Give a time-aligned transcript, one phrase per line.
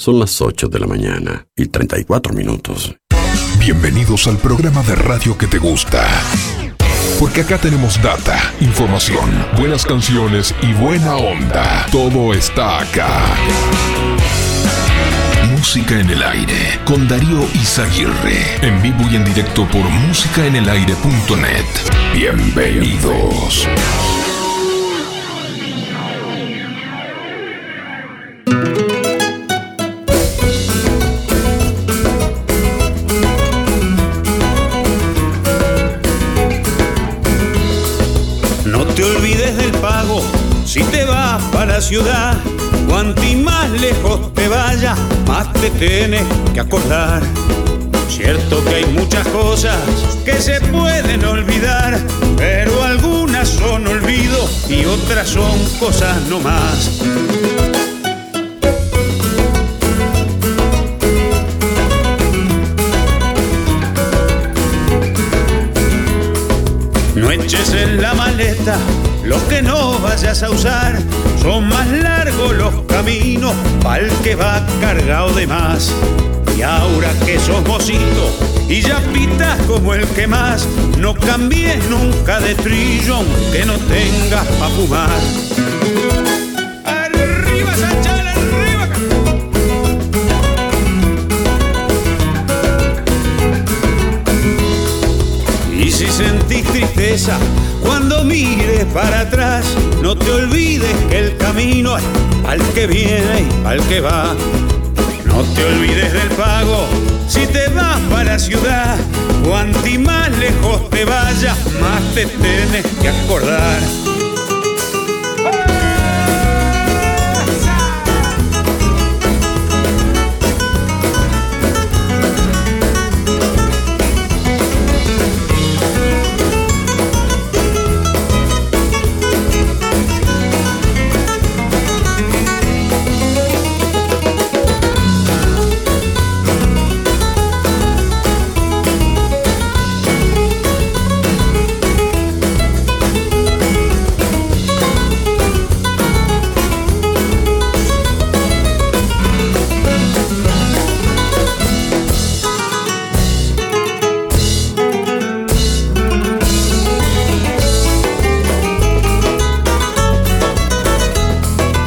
[0.00, 2.96] Son las 8 de la mañana y 34 minutos.
[3.58, 6.08] Bienvenidos al programa de radio que te gusta.
[7.18, 9.28] Porque acá tenemos data, información,
[9.58, 11.84] buenas canciones y buena onda.
[11.92, 13.10] Todo está acá.
[15.50, 18.56] Música en el aire con Darío Izaguirre.
[18.62, 21.66] En vivo y en directo por músicaenelaire.net.
[22.14, 23.68] Bienvenidos.
[23.68, 24.29] No
[45.80, 47.22] tienes que acordar.
[48.10, 49.78] Cierto que hay muchas cosas
[50.26, 51.98] que se pueden olvidar,
[52.36, 57.00] pero algunas son olvido y otras son cosas no más.
[67.14, 68.78] No eches en la maleta
[69.30, 70.98] lo que no vayas a usar.
[71.40, 75.94] Son más largos los caminos para el que va cargado de más.
[76.58, 78.24] Y ahora que sos mocito
[78.68, 80.66] y ya pitas como el que más,
[80.98, 85.20] no cambies nunca de trillón que no tengas pa' fumar.
[95.78, 97.38] Y si sentís tristeza
[98.92, 99.64] para atrás,
[100.02, 102.04] no te olvides que el camino es
[102.46, 104.34] al que viene y al que va.
[105.26, 106.86] No te olvides del pago
[107.28, 108.96] si te vas para la ciudad.
[109.44, 114.09] Cuanti más lejos te vayas, más te tienes que acordar.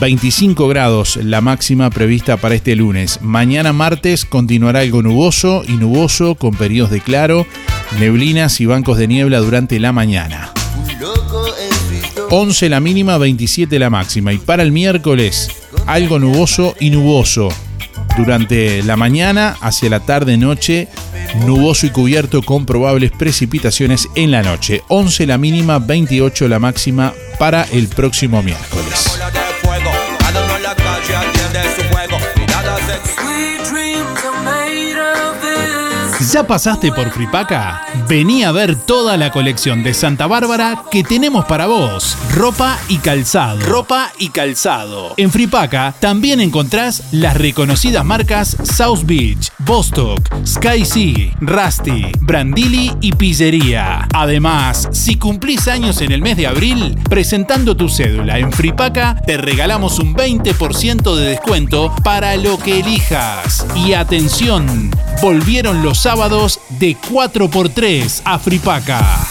[0.00, 3.20] 25 grados la máxima prevista para este lunes.
[3.22, 7.46] Mañana martes continuará algo nuboso y nuboso con periodos de claro,
[7.98, 10.52] neblinas y bancos de niebla durante la mañana.
[12.30, 14.32] 11 la mínima, 27 la máxima.
[14.32, 15.50] Y para el miércoles,
[15.86, 17.48] algo nuboso y nuboso.
[18.18, 20.88] Durante la mañana, hacia la tarde-noche,
[21.36, 24.82] nuboso y cubierto con probables precipitaciones en la noche.
[24.88, 29.18] 11 la mínima, 28 la máxima para el próximo miércoles.
[36.32, 37.80] ¿Ya pasaste por Fripaca?
[38.06, 42.18] Vení a ver toda la colección de Santa Bárbara que tenemos para vos.
[42.34, 43.58] Ropa y calzado.
[43.60, 45.14] Ropa y calzado.
[45.16, 53.12] En Fripaca también encontrás las reconocidas marcas South Beach, Bostock, Sky Sea, Rusty, Brandili y
[53.12, 54.06] Pillería.
[54.12, 59.38] Además, si cumplís años en el mes de abril, presentando tu cédula en Fripaca, te
[59.38, 63.66] regalamos un 20% de descuento para lo que elijas.
[63.74, 64.90] Y atención,
[65.20, 69.26] volvieron los sábados de 4x3 a Fripaca.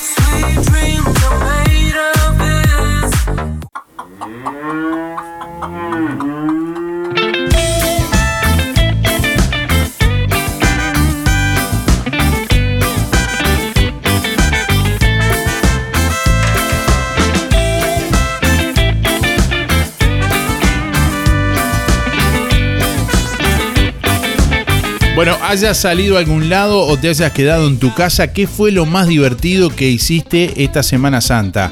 [25.17, 28.71] Bueno, hayas salido a algún lado o te hayas quedado en tu casa, ¿qué fue
[28.71, 31.71] lo más divertido que hiciste esta Semana Santa?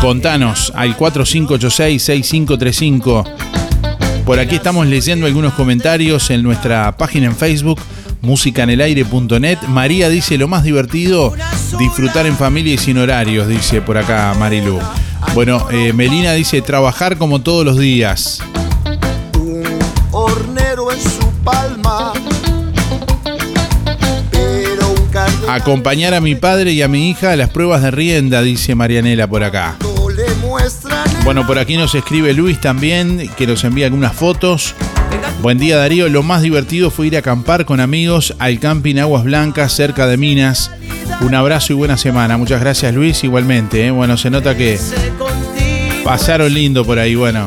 [0.00, 3.30] Contanos al 4586-6535.
[4.24, 7.78] Por aquí estamos leyendo algunos comentarios en nuestra página en Facebook,
[8.22, 9.58] musicanelaire.net.
[9.68, 11.34] María dice lo más divertido,
[11.78, 14.78] disfrutar en familia y sin horarios, dice por acá Marilu.
[15.34, 18.40] Bueno, eh, Melina dice trabajar como todos los días.
[21.44, 22.12] Palma.
[24.30, 28.42] Pero un Acompañar a mi padre y a mi hija a las pruebas de rienda,
[28.42, 29.76] dice Marianela por acá.
[31.24, 34.74] Bueno, por aquí nos escribe Luis también, que nos envía algunas fotos.
[35.42, 39.24] Buen día Darío, lo más divertido fue ir a acampar con amigos al camping Aguas
[39.24, 40.70] Blancas cerca de Minas.
[41.22, 42.36] Un abrazo y buena semana.
[42.36, 43.86] Muchas gracias Luis, igualmente.
[43.86, 43.90] ¿eh?
[43.90, 44.78] Bueno, se nota que
[46.04, 47.14] pasaron lindo por ahí.
[47.14, 47.46] Bueno,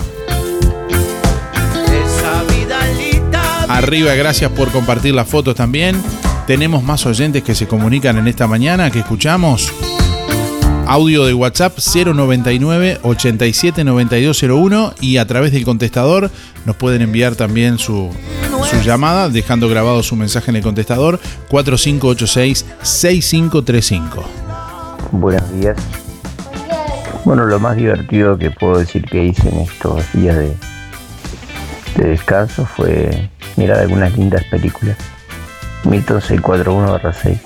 [3.83, 6.01] arriba, gracias por compartir las fotos también.
[6.47, 9.73] Tenemos más oyentes que se comunican en esta mañana, que escuchamos.
[10.87, 16.31] Audio de WhatsApp 099 879201 y a través del contestador
[16.65, 18.09] nos pueden enviar también su,
[18.85, 21.19] llamada, dejando grabado su mensaje en el contestador
[21.49, 24.23] 4586-6535.
[25.11, 25.75] Buenos días.
[27.25, 30.55] Bueno, lo más divertido que puedo decir que hice en estos días de
[32.07, 34.97] descanso fue mirar algunas lindas películas.
[35.83, 37.39] Milton 641-6.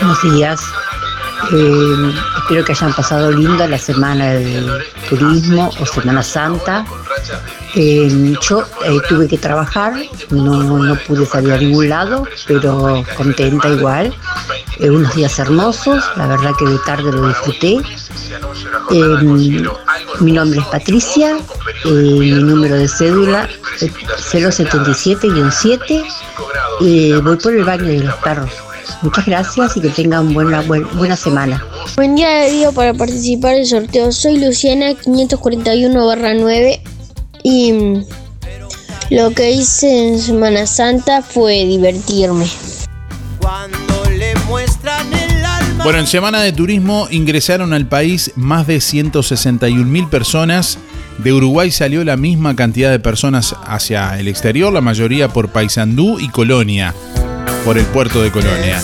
[0.00, 0.60] Buenos días.
[1.52, 4.66] Eh, espero que hayan pasado linda la semana de
[5.08, 6.84] turismo o Semana Santa.
[7.74, 9.94] Eh, yo eh, tuve que trabajar,
[10.30, 14.14] no, no pude salir a ningún lado, pero contenta igual.
[14.78, 17.80] Eh, unos días hermosos, la verdad que de tarde lo disfruté.
[18.90, 19.16] Eh,
[20.20, 21.36] mi nombre es Patricia,
[21.84, 23.48] eh, mi número de cédula
[23.80, 23.90] es
[24.32, 26.04] 077-7.
[26.80, 28.50] Eh, voy por el baño de los perros.
[29.02, 31.62] Muchas gracias y que tengan buena, buen- buena semana.
[31.96, 34.10] Buen día, Darío, para participar del sorteo.
[34.12, 36.80] Soy Luciana, 541-9
[37.44, 38.04] y mm,
[39.10, 42.46] lo que hice en Semana Santa fue divertirme.
[43.40, 45.84] Cuando le muestran el alma.
[45.84, 50.78] Bueno, en Semana de Turismo ingresaron al país más de 161 mil personas.
[51.18, 56.20] De Uruguay salió la misma cantidad de personas hacia el exterior, la mayoría por Paysandú
[56.20, 56.94] y Colonia,
[57.68, 58.80] por el puerto de Colonia.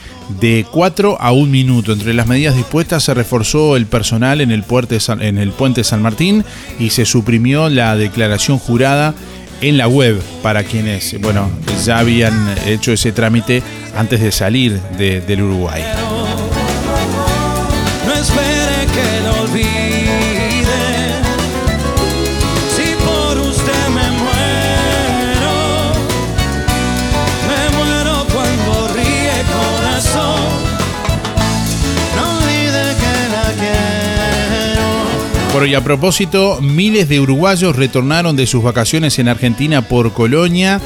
[0.40, 1.92] de 4 a 1 minuto.
[1.92, 6.02] Entre las medidas dispuestas se reforzó el personal en el, puente en el puente San
[6.02, 6.44] Martín
[6.78, 9.14] y se suprimió la declaración jurada
[9.60, 11.50] en la web para quienes, bueno,
[11.84, 13.62] ya habían hecho ese trámite
[13.96, 15.82] antes de salir del Uruguay.
[35.54, 40.80] Bueno, y a propósito, miles de uruguayos retornaron de sus vacaciones en Argentina por Colonia.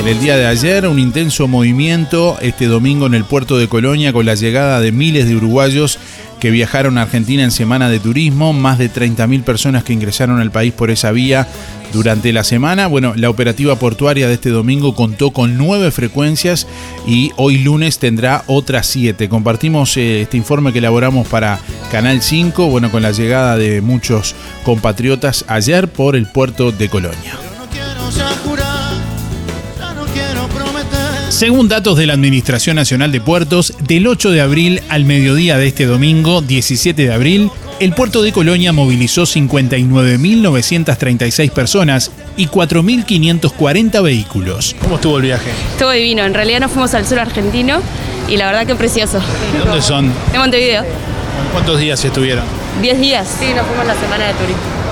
[0.00, 4.14] En el día de ayer, un intenso movimiento este domingo en el puerto de Colonia
[4.14, 5.98] con la llegada de miles de uruguayos
[6.44, 10.50] que viajaron a Argentina en semana de turismo, más de 30.000 personas que ingresaron al
[10.50, 11.48] país por esa vía
[11.90, 12.86] durante la semana.
[12.86, 16.66] Bueno, la operativa portuaria de este domingo contó con nueve frecuencias
[17.06, 19.30] y hoy lunes tendrá otras siete.
[19.30, 21.60] Compartimos eh, este informe que elaboramos para
[21.90, 24.34] Canal 5, bueno, con la llegada de muchos
[24.64, 27.53] compatriotas ayer por el puerto de Colonia.
[31.34, 35.66] Según datos de la Administración Nacional de Puertos, del 8 de abril al mediodía de
[35.66, 37.50] este domingo, 17 de abril,
[37.80, 44.76] el puerto de Colonia movilizó 59.936 personas y 4.540 vehículos.
[44.80, 45.50] ¿Cómo estuvo el viaje?
[45.72, 47.80] Estuvo divino, en realidad nos fuimos al sur argentino
[48.28, 49.18] y la verdad que precioso.
[49.52, 50.12] ¿De dónde son?
[50.30, 50.84] De Montevideo.
[51.52, 52.44] ¿Cuántos días estuvieron?
[52.80, 53.26] ¿10 días?
[53.40, 54.83] Sí, nos fuimos la semana de turismo.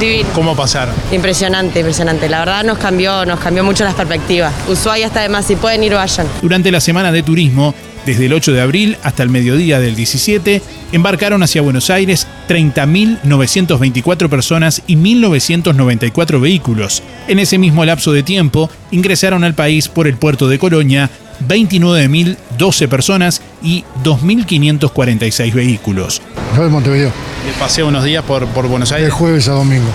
[0.00, 0.28] Divino.
[0.34, 0.94] ¿Cómo pasaron?
[1.12, 2.28] Impresionante, impresionante.
[2.28, 4.52] La verdad nos cambió, nos cambió mucho las perspectivas.
[4.68, 6.26] Ushuaia está de más, si pueden ir, vayan.
[6.42, 7.74] Durante la semana de turismo,
[8.06, 10.62] desde el 8 de abril hasta el mediodía del 17,
[10.92, 17.02] embarcaron hacia Buenos Aires 30.924 personas y 1.994 vehículos.
[17.26, 21.10] En ese mismo lapso de tiempo, ingresaron al país por el puerto de Colonia
[21.46, 26.22] 29.012 personas y 2.546 vehículos.
[26.56, 27.08] Yo de Montevideo,
[27.46, 29.12] De paseo unos días por, por Buenos de Aires.
[29.12, 29.88] jueves a domingo.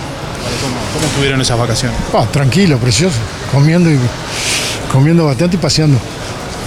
[0.60, 1.96] ¿Cómo, cómo estuvieron esas vacaciones?
[2.14, 3.16] Ah, tranquilo, precioso.
[3.52, 3.98] Comiendo y
[4.90, 5.98] comiendo bastante y paseando.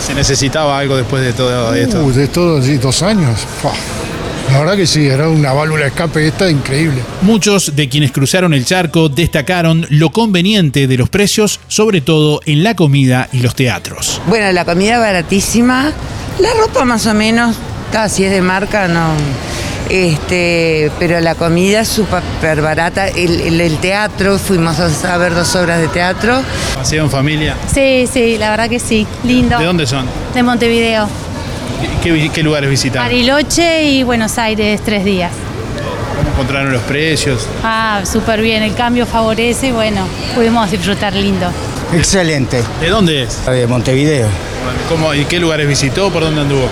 [0.06, 2.04] ¿Se necesitaba algo después de todo esto?
[2.04, 3.40] Uh, de todo, sí, dos años.
[3.62, 3.72] Fua.
[4.52, 7.02] La verdad que sí, era una válvula de escape esta increíble.
[7.24, 12.64] Muchos de quienes cruzaron el charco destacaron lo conveniente de los precios, sobre todo en
[12.64, 14.22] la comida y los teatros.
[14.28, 15.92] Bueno, la comida baratísima,
[16.40, 17.56] la ropa más o menos,
[17.92, 19.10] ta, si es de marca, no.
[19.90, 23.08] Este, pero la comida es súper barata.
[23.08, 26.42] El, el- el teatro, fuimos a a ver dos obras de teatro.
[26.76, 27.56] ¿Paseo en familia?
[27.74, 29.06] Sí, sí, la verdad que sí.
[29.24, 29.60] Lindo.
[29.60, 30.06] ¿De dónde son?
[30.34, 31.08] De Montevideo.
[32.06, 33.08] ¿Qué, lugares visitaron?
[33.08, 35.32] Bariloche y Buenos Aires, tres días.
[36.16, 37.48] ¿Cómo encontraron los precios?
[37.64, 38.62] Ah, súper bien.
[38.62, 41.48] El cambio favorece y bueno, pudimos disfrutar lindo.
[41.96, 42.62] Excelente.
[42.80, 43.44] ¿De dónde es?
[43.48, 44.28] De Montevideo.
[44.88, 46.12] ¿Cómo, ¿Y qué lugares visitó?
[46.12, 46.70] ¿Por dónde anduvo?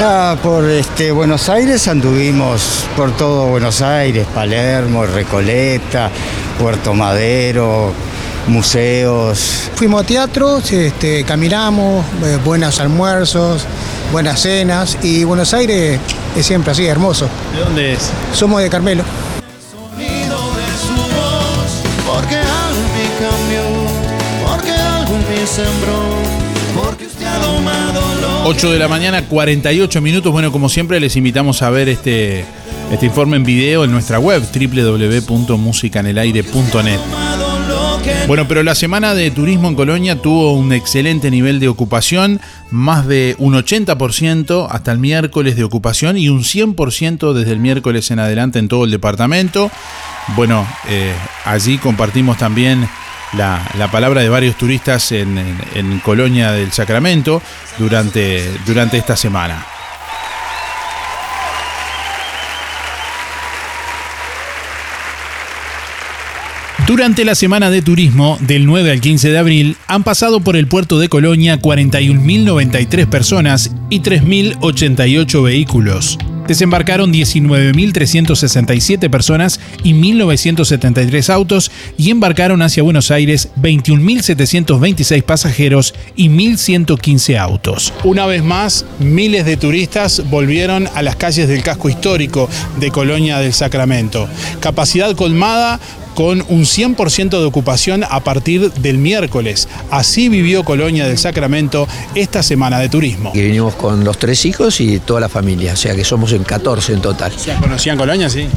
[0.00, 6.08] Ah, por este, Buenos Aires anduvimos por todo Buenos Aires, Palermo, Recoleta,
[6.56, 7.92] Puerto Madero,
[8.46, 9.70] museos.
[9.74, 13.66] Fuimos a teatros, este, caminamos, eh, buenos almuerzos,
[14.12, 15.98] buenas cenas y Buenos Aires
[16.36, 17.28] es siempre así, hermoso.
[17.54, 18.10] ¿De dónde es?
[18.32, 19.02] Somos de Carmelo.
[19.70, 23.62] Sonido de su voz, porque algo en mí cambió,
[24.46, 25.98] porque algo en mí sembró,
[26.80, 30.32] porque usted ha domado lo 8 de la mañana, 48 minutos.
[30.32, 32.44] Bueno, como siempre, les invitamos a ver este,
[32.90, 36.98] este informe en video en nuestra web www.musicanelaire.net.
[38.26, 43.06] Bueno, pero la semana de turismo en Colonia tuvo un excelente nivel de ocupación, más
[43.06, 48.18] de un 80% hasta el miércoles de ocupación y un 100% desde el miércoles en
[48.18, 49.70] adelante en todo el departamento.
[50.36, 51.14] Bueno, eh,
[51.46, 52.86] allí compartimos también
[53.32, 57.40] la, la palabra de varios turistas en, en- en Colonia del Sacramento
[57.78, 59.64] durante, durante esta semana.
[66.88, 70.68] Durante la semana de turismo, del 9 al 15 de abril, han pasado por el
[70.68, 76.16] puerto de Colonia 41.093 personas y 3.088 vehículos.
[76.46, 87.38] Desembarcaron 19.367 personas y 1.973 autos y embarcaron hacia Buenos Aires 21.726 pasajeros y 1.115
[87.38, 87.92] autos.
[88.02, 92.48] Una vez más, miles de turistas volvieron a las calles del casco histórico
[92.80, 94.26] de Colonia del Sacramento.
[94.60, 95.78] Capacidad colmada
[96.18, 99.68] con un 100% de ocupación a partir del miércoles.
[99.88, 103.30] Así vivió Colonia del Sacramento esta semana de turismo.
[103.36, 106.42] Y vinimos con los tres hijos y toda la familia, o sea que somos en
[106.42, 107.32] 14 en total.
[107.60, 108.28] ¿Conocían Colonia?
[108.28, 108.48] Sí.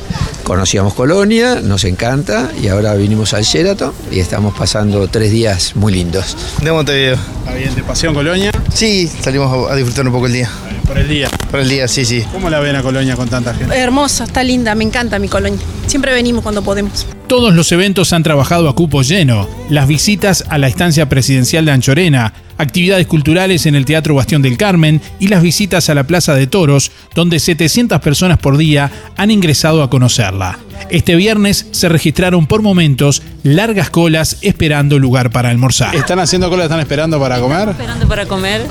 [0.43, 5.93] Conocíamos Colonia, nos encanta y ahora vinimos al Sheraton y estamos pasando tres días muy
[5.93, 6.35] lindos.
[6.63, 7.19] De Montevideo.
[7.41, 7.75] ¿Está bien?
[7.75, 8.51] ¿De pasión Colonia?
[8.73, 10.49] Sí, salimos a disfrutar un poco el día.
[10.87, 11.29] Por el día.
[11.51, 12.25] Por el día, sí, sí.
[12.31, 13.77] ¿Cómo la ven a Colonia con tanta gente?
[13.77, 15.59] Hermosa, está linda, me encanta mi Colonia.
[15.85, 17.05] Siempre venimos cuando podemos.
[17.31, 19.47] Todos los eventos han trabajado a cupo lleno.
[19.69, 24.57] Las visitas a la estancia presidencial de Anchorena, actividades culturales en el Teatro Bastión del
[24.57, 29.31] Carmen y las visitas a la Plaza de Toros, donde 700 personas por día han
[29.31, 30.59] ingresado a conocerla.
[30.89, 35.95] Este viernes se registraron por momentos largas colas esperando lugar para almorzar.
[35.95, 37.69] ¿Están haciendo cola, están esperando para comer?
[37.69, 38.65] Esperando para comer.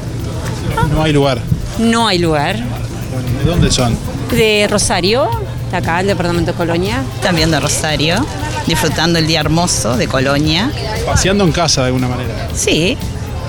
[0.93, 1.39] No hay lugar.
[1.79, 2.57] No hay lugar.
[2.57, 3.97] ¿De dónde son?
[4.31, 5.31] De Rosario,
[5.71, 7.03] de acá, el departamento de Colonia.
[7.23, 8.25] También de Rosario,
[8.67, 10.71] disfrutando el día hermoso de Colonia.
[11.07, 12.49] Paseando en casa de alguna manera.
[12.55, 12.97] Sí,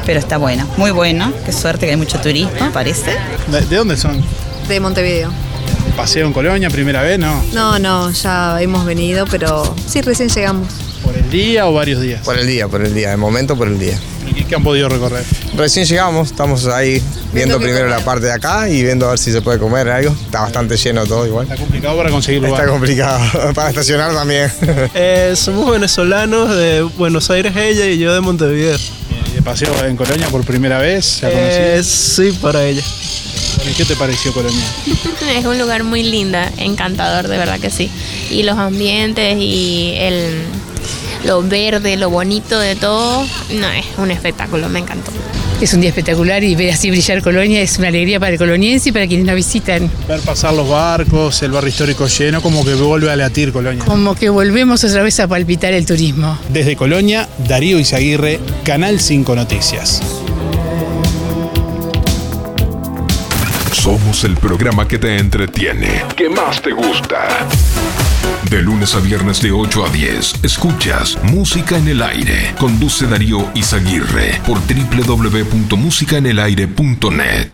[0.05, 1.31] pero está bueno, muy bueno.
[1.45, 3.15] Qué suerte que hay mucho turismo, parece.
[3.47, 4.23] ¿De, de dónde son?
[4.67, 5.31] De Montevideo.
[5.95, 7.19] ¿Paseo en Colonia, primera vez?
[7.19, 7.43] No.
[7.53, 10.67] No, no, ya hemos venido, pero sí, recién llegamos.
[11.03, 12.21] ¿Por el día o varios días?
[12.23, 13.97] Por el día, por el día, de momento por el día.
[14.51, 15.23] ¿Y qué han podido recorrer?
[15.55, 19.31] Recién llegamos, estamos ahí viendo primero la parte de acá y viendo a ver si
[19.31, 20.13] se puede comer algo.
[20.25, 21.45] Está bastante lleno todo igual.
[21.45, 22.59] Está complicado para conseguir lugar.
[22.59, 24.51] Está complicado, para estacionar también.
[24.93, 28.77] Eh, somos venezolanos de Buenos Aires ella y yo de Montevideo.
[29.31, 31.05] ¿Y de paseo en Colonia por primera vez?
[31.05, 31.29] ¿Se ha
[31.77, 32.83] Eh, sí, para ella.
[33.69, 34.65] ¿Y qué te pareció Colonia?
[35.37, 37.89] Es un lugar muy linda, encantador, de verdad que sí.
[38.29, 40.43] Y los ambientes y el,
[41.25, 45.11] lo verde, lo bonito de todo, no, es un espectáculo, me encantó.
[45.61, 48.89] Es un día espectacular y ver así brillar Colonia es una alegría para el coloniense
[48.89, 49.91] y para quienes nos visitan.
[50.07, 53.85] Ver pasar los barcos, el barrio histórico lleno, como que vuelve a latir Colonia.
[53.85, 56.39] Como que volvemos otra vez a palpitar el turismo.
[56.49, 60.01] Desde Colonia, Darío Izaguirre, Canal 5 Noticias.
[63.71, 67.47] Somos el programa que te entretiene, que más te gusta.
[68.49, 72.53] De lunes a viernes de 8 a 10, escuchas Música en el Aire.
[72.59, 77.51] Conduce Darío Izaguirre por www.musicaenelaire.net.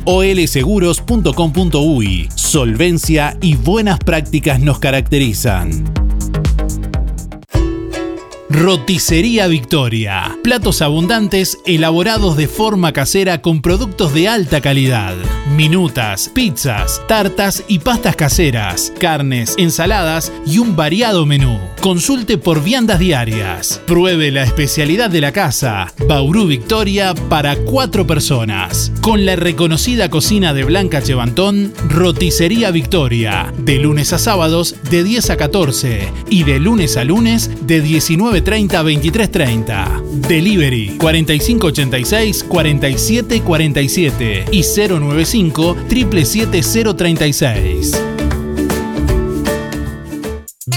[0.06, 2.28] www.olseguros.com.uy.
[2.36, 6.03] Solvencia y buenas prácticas nos caracterizan.
[8.54, 10.38] Roticería Victoria.
[10.44, 15.16] Platos abundantes elaborados de forma casera con productos de alta calidad.
[15.56, 21.58] Minutas, pizzas, tartas y pastas caseras, carnes, ensaladas y un variado menú.
[21.80, 23.82] Consulte por viandas diarias.
[23.88, 25.92] Pruebe la especialidad de la casa.
[26.08, 28.92] Bauru Victoria para cuatro personas.
[29.00, 33.52] Con la reconocida cocina de Blanca Chevantón, Roticería Victoria.
[33.58, 38.42] De lunes a sábados de 10 a 14 y de lunes a lunes de 19
[38.42, 40.02] 30 23 30.
[40.28, 48.00] Delivery 4586 47 47 y 095 777 036.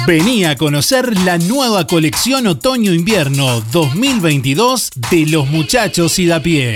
[0.08, 6.76] Vení a conocer la nueva colección Otoño-Invierno 2022 de los muchachos y da pie.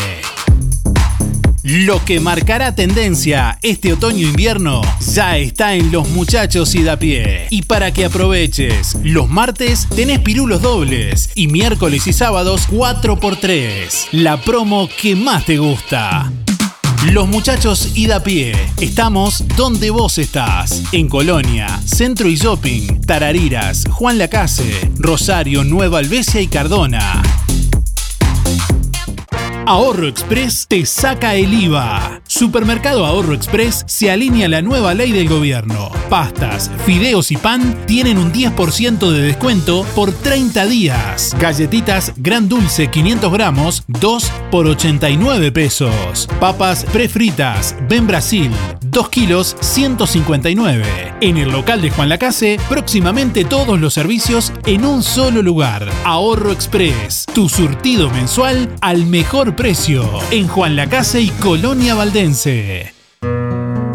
[1.63, 4.81] Lo que marcará tendencia este otoño-invierno
[5.13, 7.45] ya está en los muchachos y da pie.
[7.51, 14.07] Y para que aproveches, los martes tenés pirulos dobles y miércoles y sábados 4x3.
[14.13, 16.31] La promo que más te gusta.
[17.11, 18.53] Los muchachos ida a pie.
[18.79, 20.81] Estamos donde vos estás.
[20.91, 27.21] En Colonia, Centro y Shopping, Tarariras, Juan Lacase, Rosario, Nueva Albesia y Cardona.
[29.71, 32.19] Ahorro Express te saca el IVA.
[32.27, 35.89] Supermercado Ahorro Express se alinea a la nueva ley del gobierno.
[36.09, 41.33] Pastas, fideos y pan tienen un 10% de descuento por 30 días.
[41.39, 46.27] Galletitas Gran Dulce 500 gramos, 2 por 89 pesos.
[46.41, 50.83] Papas prefritas Ben Brasil, 2 kilos 159.
[51.21, 55.87] En el local de Juan Lacase, próximamente todos los servicios en un solo lugar.
[56.03, 59.60] Ahorro Express, tu surtido mensual al mejor precio.
[59.63, 62.95] En Juan Lacase y Colonia Valdense.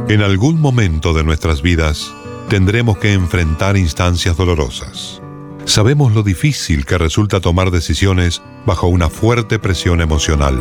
[0.09, 2.15] En algún momento de nuestras vidas
[2.49, 5.21] tendremos que enfrentar instancias dolorosas.
[5.65, 10.57] Sabemos lo difícil que resulta tomar decisiones bajo una fuerte presión emocional.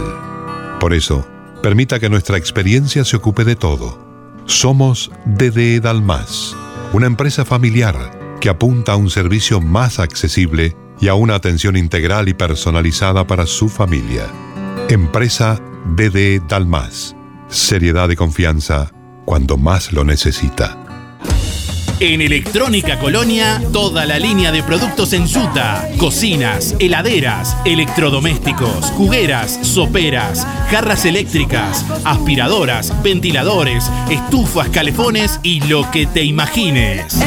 [0.79, 1.23] Por eso,
[1.61, 4.03] permita que nuestra experiencia se ocupe de todo.
[4.47, 6.57] Somos DD Dalmas,
[6.93, 12.27] una empresa familiar que apunta a un servicio más accesible y a una atención integral
[12.27, 14.25] y personalizada para su familia.
[14.89, 15.59] Empresa
[15.95, 17.15] DD Dalmas.
[17.49, 18.91] Seriedad y confianza
[19.25, 20.77] cuando más lo necesita.
[21.99, 30.45] En Electrónica Colonia, toda la línea de productos en yuta, cocinas, heladeras, electrodomésticos, jugueras, soperas,
[30.69, 37.17] jarras eléctricas, aspiradoras, ventiladores, estufas, calefones y lo que te imagines.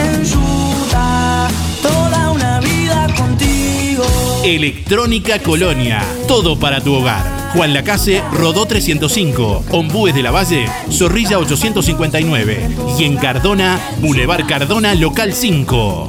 [1.83, 4.28] toda una vida contigo.
[4.57, 7.51] Electrónica Colonia, todo para tu hogar.
[7.53, 14.95] Juan Lacase, Rodó 305, Ombúes de la Valle, Zorrilla 859 y en Cardona, Boulevard Cardona,
[14.95, 16.07] Local 5.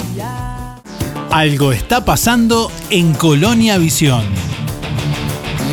[1.31, 4.23] Algo está pasando en Colonia Visión.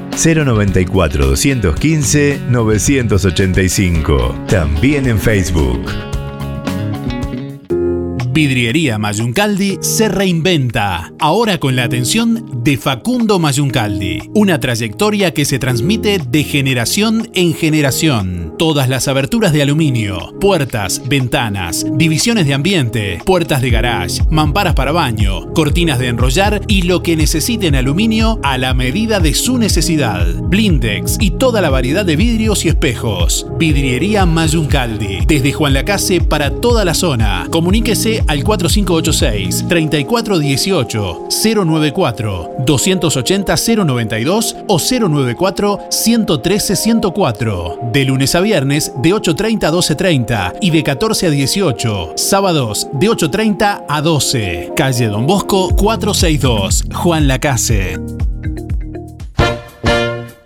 [0.15, 4.35] 094 215 985.
[4.47, 6.10] También en Facebook.
[8.33, 14.19] Vidriería Mayuncaldi se reinventa, ahora con la atención de Facundo Mayuncaldi.
[14.33, 18.55] Una trayectoria que se transmite de generación en generación.
[18.57, 24.93] Todas las aberturas de aluminio, puertas, ventanas, divisiones de ambiente, puertas de garage, mamparas para
[24.93, 30.25] baño, cortinas de enrollar y lo que necesiten aluminio a la medida de su necesidad.
[30.41, 33.45] Blindex y toda la variedad de vidrios y espejos.
[33.57, 37.47] Vidriería Mayuncaldi, desde Juan Lacase para toda la zona.
[37.49, 43.55] Comuníquese al 4586 3418 094 280
[43.85, 47.79] 092 o 094 113 104.
[47.93, 52.13] De lunes a viernes de 8.30 a 12.30 y de 14 a 18.
[52.15, 54.71] Sábados de 8.30 a 12.
[54.75, 56.85] Calle Don Bosco 462.
[56.93, 57.99] Juan Lacase.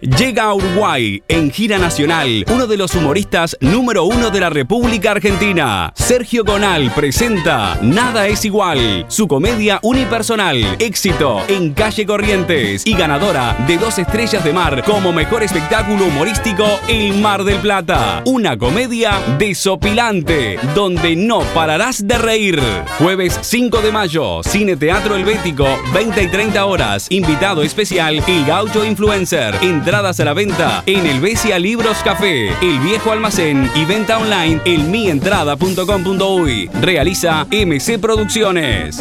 [0.05, 5.09] Llega a Uruguay en gira nacional uno de los humoristas número uno de la República
[5.09, 5.91] Argentina.
[5.95, 13.57] Sergio Gonal presenta Nada es igual, su comedia unipersonal, éxito en calle Corrientes y ganadora
[13.67, 18.21] de dos estrellas de mar como mejor espectáculo humorístico El Mar del Plata.
[18.25, 22.61] Una comedia desopilante donde no pararás de reír.
[22.99, 25.65] Jueves 5 de mayo, Cine Teatro Helvético,
[25.95, 27.07] 20 y 30 horas.
[27.09, 29.57] Invitado especial El Gaucho Influencer.
[29.95, 34.61] Entradas a la venta en el Besia Libros Café, el viejo almacén y venta online
[34.65, 36.69] en mientrada.com.uy.
[36.81, 38.97] Realiza MC Producciones.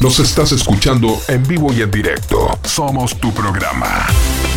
[0.00, 2.58] Nos estás escuchando en vivo y en directo.
[2.64, 4.06] Somos tu programa.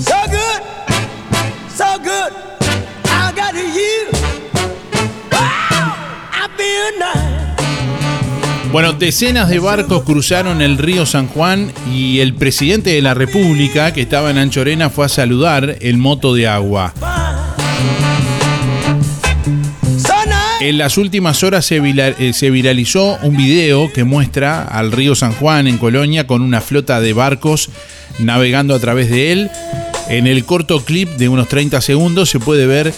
[0.00, 0.62] So good,
[1.68, 2.32] so good.
[3.06, 3.54] I got.
[8.74, 13.92] Bueno, decenas de barcos cruzaron el río San Juan y el presidente de la República,
[13.92, 16.92] que estaba en Anchorena, fue a saludar el moto de agua.
[20.64, 25.66] En las últimas horas eh, se viralizó un video que muestra al río San Juan
[25.66, 27.68] en Colonia con una flota de barcos
[28.18, 29.50] navegando a través de él.
[30.08, 32.94] En el corto clip de unos 30 segundos se puede ver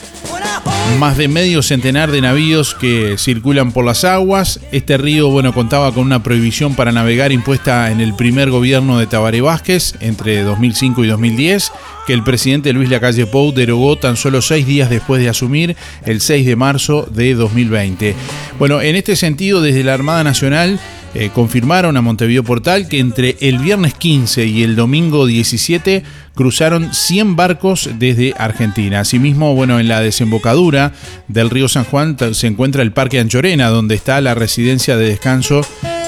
[0.99, 4.61] más de medio centenar de navíos que circulan por las aguas.
[4.72, 9.07] Este río, bueno, contaba con una prohibición para navegar impuesta en el primer gobierno de
[9.07, 11.72] Tabaré Vázquez entre 2005 y 2010,
[12.07, 16.20] que el presidente Luis Lacalle Pou derogó tan solo seis días después de asumir, el
[16.20, 18.14] 6 de marzo de 2020.
[18.59, 20.81] Bueno, en este sentido, desde la Armada Nacional
[21.14, 26.03] eh, confirmaron a Montevideo Portal que entre el viernes 15 y el domingo 17
[26.35, 29.01] cruzaron 100 barcos desde Argentina.
[29.01, 30.92] Asimismo, bueno, en la desembocadura
[31.29, 35.62] del río San Juan se encuentra el Parque Anchorena, donde está la residencia de descanso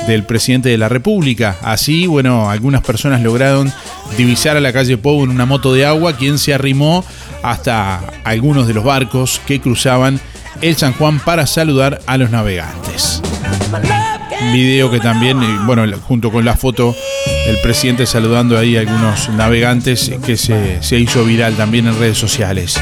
[0.07, 1.57] del presidente de la República.
[1.63, 3.73] Así, bueno, algunas personas lograron
[4.17, 7.05] divisar a la calle Pou en una moto de agua, quien se arrimó
[7.43, 10.21] hasta algunos de los barcos que cruzaban
[10.61, 13.23] el San Juan para saludar a los navegantes.
[14.53, 16.95] Video que también, bueno, junto con la foto
[17.47, 22.19] del presidente saludando ahí a algunos navegantes que se, se hizo viral también en redes
[22.19, 22.81] sociales.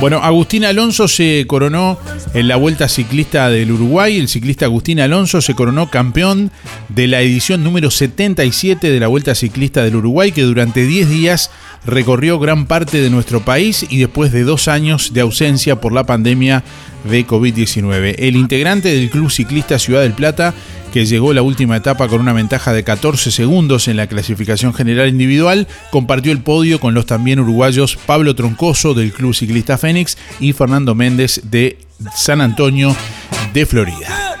[0.00, 1.98] Bueno, Agustín Alonso se coronó
[2.32, 4.16] en la Vuelta Ciclista del Uruguay.
[4.16, 6.52] El ciclista Agustín Alonso se coronó campeón
[6.88, 11.50] de la edición número 77 de la Vuelta Ciclista del Uruguay, que durante 10 días
[11.86, 16.04] recorrió gran parte de nuestro país y después de dos años de ausencia por la
[16.04, 16.62] pandemia
[17.04, 18.16] de COVID-19.
[18.18, 20.54] El integrante del Club Ciclista Ciudad del Plata
[20.92, 24.74] que llegó a la última etapa con una ventaja de 14 segundos en la clasificación
[24.74, 30.16] general individual, compartió el podio con los también uruguayos Pablo Troncoso del Club Ciclista Fénix
[30.40, 31.78] y Fernando Méndez de
[32.14, 32.94] San Antonio
[33.52, 34.36] de Florida.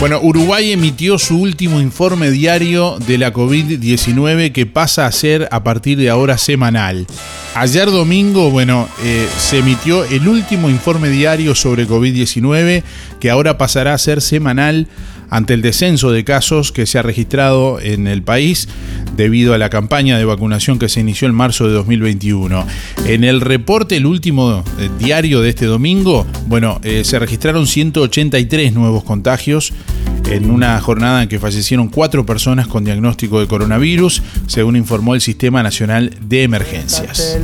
[0.00, 5.62] Bueno, Uruguay emitió su último informe diario de la COVID-19 que pasa a ser a
[5.62, 7.06] partir de ahora semanal.
[7.54, 12.82] Ayer domingo, bueno, eh, se emitió el último informe diario sobre COVID-19
[13.20, 14.88] que ahora pasará a ser semanal
[15.30, 18.68] ante el descenso de casos que se ha registrado en el país
[19.16, 22.66] debido a la campaña de vacunación que se inició en marzo de 2021.
[23.06, 28.72] En el reporte, el último eh, diario de este domingo, bueno, eh, se registraron 183
[28.72, 29.72] nuevos contagios
[30.30, 35.20] en una jornada en que fallecieron cuatro personas con diagnóstico de coronavirus, según informó el
[35.20, 37.38] Sistema Nacional de Emergencias.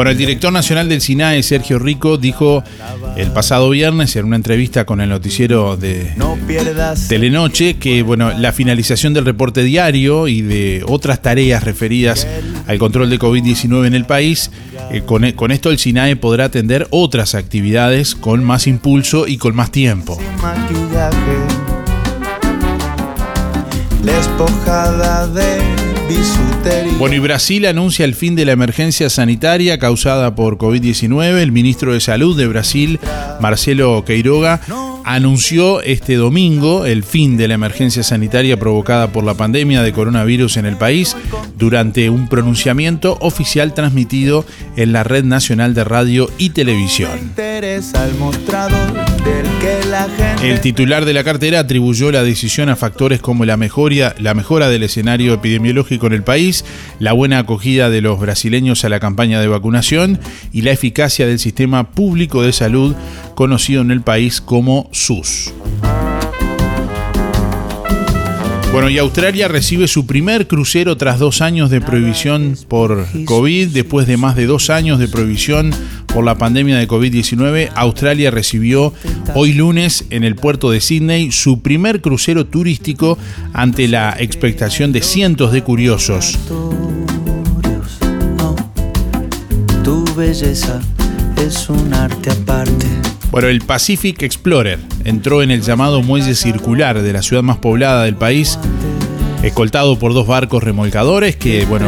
[0.00, 2.64] Bueno, el director nacional del SINAE, Sergio Rico, dijo
[3.18, 6.38] el pasado viernes en una entrevista con el noticiero de No
[7.06, 12.26] Telenoche que bueno, la finalización del reporte diario y de otras tareas referidas
[12.66, 14.50] al control de COVID-19 en el país,
[14.90, 19.36] eh, con, e- con esto el SINAE podrá atender otras actividades con más impulso y
[19.36, 20.18] con más tiempo.
[20.40, 21.36] maquillaje.
[24.02, 25.89] La espojada de.
[26.98, 31.38] Bueno, y Brasil anuncia el fin de la emergencia sanitaria causada por COVID-19.
[31.38, 33.00] El ministro de Salud de Brasil,
[33.40, 34.60] Marcelo Queiroga,
[35.04, 40.58] anunció este domingo el fin de la emergencia sanitaria provocada por la pandemia de coronavirus
[40.58, 41.16] en el país
[41.56, 44.44] durante un pronunciamiento oficial transmitido
[44.76, 47.32] en la Red Nacional de Radio y Televisión.
[50.42, 54.68] El titular de la cartera atribuyó la decisión a factores como la mejora, la mejora
[54.68, 56.64] del escenario epidemiológico en el país,
[56.98, 60.20] la buena acogida de los brasileños a la campaña de vacunación
[60.52, 62.94] y la eficacia del sistema público de salud
[63.34, 65.52] conocido en el país como SUS.
[68.72, 73.68] Bueno, y Australia recibe su primer crucero tras dos años de prohibición por COVID.
[73.70, 75.72] Después de más de dos años de prohibición
[76.06, 78.94] por la pandemia de COVID-19, Australia recibió
[79.34, 83.18] hoy lunes en el puerto de Sydney su primer crucero turístico
[83.52, 86.38] ante la expectación de cientos de curiosos.
[89.82, 90.80] Tu belleza
[91.36, 92.86] es un arte aparte.
[93.30, 98.02] Bueno, el Pacific Explorer entró en el llamado muelle circular de la ciudad más poblada
[98.02, 98.58] del país,
[99.44, 101.86] escoltado por dos barcos remolcadores que, bueno,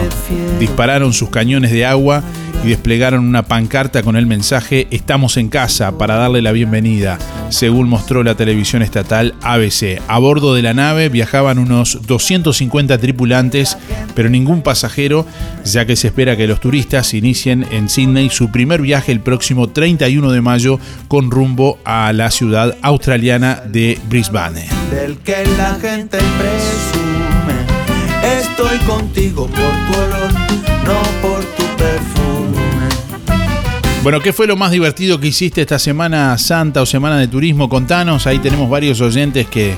[0.61, 2.23] dispararon sus cañones de agua
[2.65, 7.89] y desplegaron una pancarta con el mensaje Estamos en casa para darle la bienvenida, según
[7.89, 10.01] mostró la televisión estatal ABC.
[10.07, 13.77] A bordo de la nave viajaban unos 250 tripulantes,
[14.15, 15.27] pero ningún pasajero,
[15.65, 19.71] ya que se espera que los turistas inicien en Sydney su primer viaje el próximo
[19.71, 24.69] 31 de mayo con rumbo a la ciudad australiana de Brisbane.
[24.91, 27.03] Del que la gente presume.
[28.41, 30.33] Estoy contigo por tu olor,
[30.87, 31.22] no.
[34.03, 37.69] Bueno, ¿qué fue lo más divertido que hiciste esta Semana Santa o Semana de Turismo?
[37.69, 39.77] Contanos, ahí tenemos varios oyentes que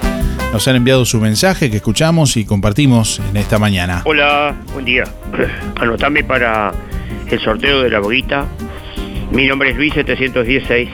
[0.50, 4.00] nos han enviado su mensaje, que escuchamos y compartimos en esta mañana.
[4.06, 5.04] Hola, buen día.
[5.76, 6.72] Anotame para
[7.30, 8.46] el sorteo de la boguita.
[9.30, 10.88] Mi nombre es Luis 716.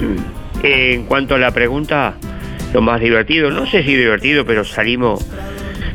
[0.62, 2.14] En cuanto a la pregunta,
[2.72, 5.26] lo más divertido, no sé si divertido, pero salimos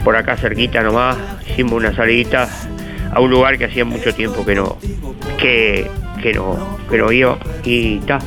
[0.04, 1.18] por acá cerquita nomás,
[1.50, 2.48] hicimos una salidita
[3.12, 4.78] a un lugar que hacía mucho tiempo que no,
[5.40, 8.20] que, que no, que no iba y está.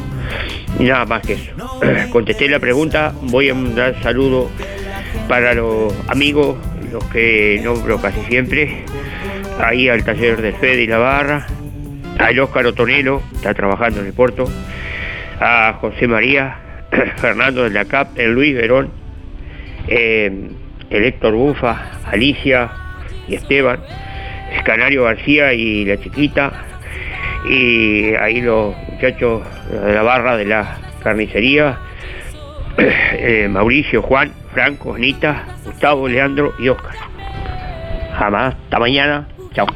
[0.79, 1.53] Y nada más que eso.
[2.11, 4.51] Contesté la pregunta, voy a dar saludo
[5.29, 6.57] para los amigos,
[6.91, 8.85] los que nombro casi siempre,
[9.63, 11.47] ahí al taller del Fede y la Barra,
[12.19, 14.49] al Óscar Otonelo, está trabajando en el puerto,
[15.41, 16.57] a José María,
[17.17, 18.91] Fernando de la CAP, el Luis Verón,
[19.89, 20.51] eh,
[20.91, 22.71] el Héctor Bufa, Alicia
[23.29, 23.81] y Esteban,
[24.65, 26.65] Canario García y la chiquita,
[27.49, 31.79] y ahí los muchachos de la barra de la carnicería,
[32.79, 36.95] eh, Mauricio, Juan, Franco, Anita, Gustavo, Leandro y Oscar.
[38.19, 39.67] Jamás, hasta mañana, chao.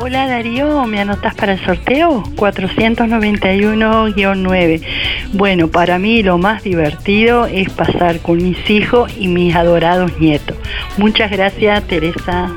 [0.00, 2.24] Hola Darío, ¿me anotas para el sorteo?
[2.36, 4.82] 491-9.
[5.32, 10.58] Bueno, para mí lo más divertido es pasar con mis hijos y mis adorados nietos.
[10.98, 12.54] Muchas gracias, Teresa.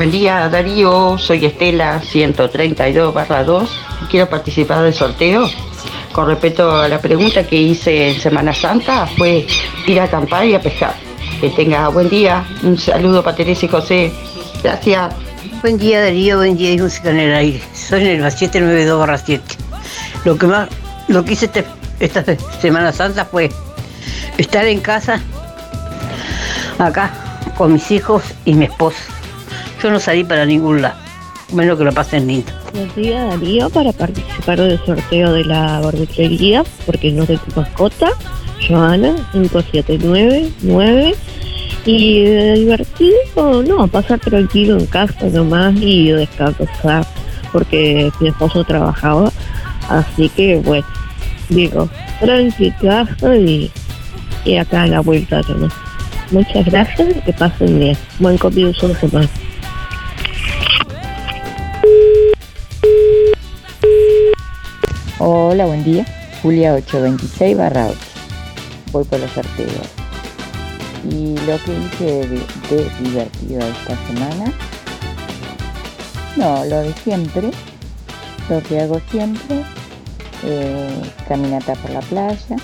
[0.00, 3.70] Buen día Darío, soy Estela 132 barra 2.
[4.10, 5.46] Quiero participar del sorteo.
[6.12, 9.46] Con respecto a la pregunta que hice en Semana Santa, fue
[9.86, 10.94] ir a acampar y a pescar.
[11.38, 12.42] Que tenga buen día.
[12.62, 14.10] Un saludo para Teresa y José.
[14.62, 15.12] Gracias.
[15.60, 17.62] Buen día Darío, buen día y música en el aire.
[17.74, 19.44] Soy el 792 barra 7.
[20.24, 20.70] Lo que más,
[21.08, 21.66] lo que hice este-
[21.98, 22.24] esta
[22.58, 23.50] Semana Santa fue
[24.38, 25.20] estar en casa,
[26.78, 27.10] acá,
[27.58, 28.96] con mis hijos y mi esposo.
[29.82, 30.96] Yo no salí para ningún lado,
[31.52, 32.52] menos que lo pasen lindo.
[32.74, 38.10] Buenos días Darío para participar del sorteo de la barbechería porque no tengo mascota.
[38.68, 41.14] Joana 5799
[41.86, 47.06] y divertido, no, pasar tranquilo en casa nomás y descansar
[47.50, 49.32] porque mi esposo trabajaba,
[49.88, 50.86] así que bueno,
[51.48, 51.88] digo,
[52.20, 53.70] tranqui casa y,
[54.44, 55.72] y acá a la vuelta nomás.
[56.30, 57.96] Muchas gracias y que pasen bien.
[58.18, 59.28] Buen comienzo de semana.
[65.22, 66.06] Hola, buen día.
[66.40, 67.98] Julia 826 barra 8.
[68.90, 69.86] Voy por los sorteos.
[71.10, 72.38] Y lo que hice de,
[72.70, 74.50] de divertido esta semana,
[76.38, 77.50] no, lo de siempre,
[78.48, 79.62] lo que hago siempre,
[80.42, 82.56] eh, caminata por la playa,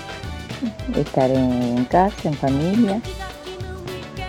[0.95, 2.99] estar en casa, en familia,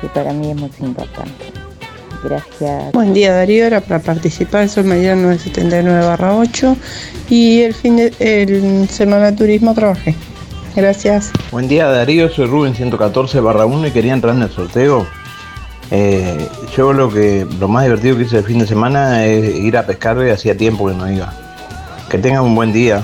[0.02, 1.57] que para mí es muy importante.
[2.22, 2.92] Gracias.
[2.92, 6.76] Buen día Darío, era para participar, soy Mediano 979 barra 8
[7.30, 10.14] y el fin de el semana de turismo trabajé.
[10.74, 11.32] Gracias.
[11.50, 15.06] Buen día Darío, soy Rubén 114 barra 1 y quería entrar en el sorteo.
[15.90, 19.76] Eh, yo lo que lo más divertido que hice el fin de semana es ir
[19.76, 21.32] a pescar y hacía tiempo que no iba.
[22.10, 23.02] Que tengan un buen día.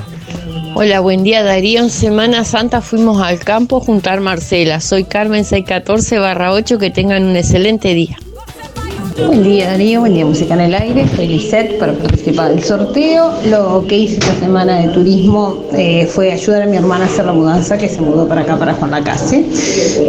[0.75, 1.81] Hola, buen día Darío.
[1.81, 4.81] En Semana Santa fuimos al campo a juntar Marcela.
[4.81, 6.79] Soy Carmen 614 barra 8.
[6.79, 8.19] Que tengan un excelente día.
[9.17, 13.33] Buen día Darío, buen día Música en el Aire, soy Lisette para participar del sorteo.
[13.47, 17.25] Lo que hice esta semana de turismo eh, fue ayudar a mi hermana a hacer
[17.25, 19.45] la mudanza que se mudó para acá, para Juan Lacase.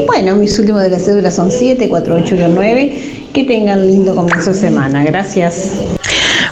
[0.07, 3.29] Bueno, mis últimos de la cédula son 7, 4, 8 y 9.
[3.31, 5.71] Que tengan lindo comienzo de semana, gracias.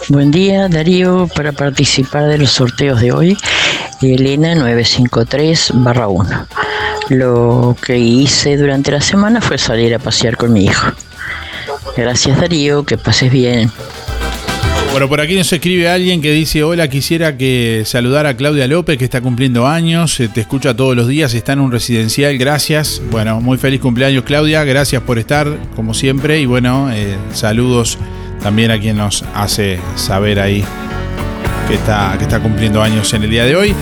[0.09, 3.37] Buen día, Darío, para participar de los sorteos de hoy,
[4.01, 6.45] Elena 953-1.
[7.09, 10.91] Lo que hice durante la semana fue salir a pasear con mi hijo.
[11.95, 13.71] Gracias, Darío, que pases bien.
[14.93, 18.99] Bueno, por aquí nos escribe alguien que dice, hola, quisiera que saludar a Claudia López,
[18.99, 23.01] que está cumpliendo años, eh, te escucha todos los días, está en un residencial, gracias.
[23.09, 27.97] Bueno, muy feliz cumpleaños Claudia, gracias por estar, como siempre, y bueno, eh, saludos
[28.43, 30.63] también a quien nos hace saber ahí
[31.67, 33.73] que está, que está cumpliendo años en el día de hoy.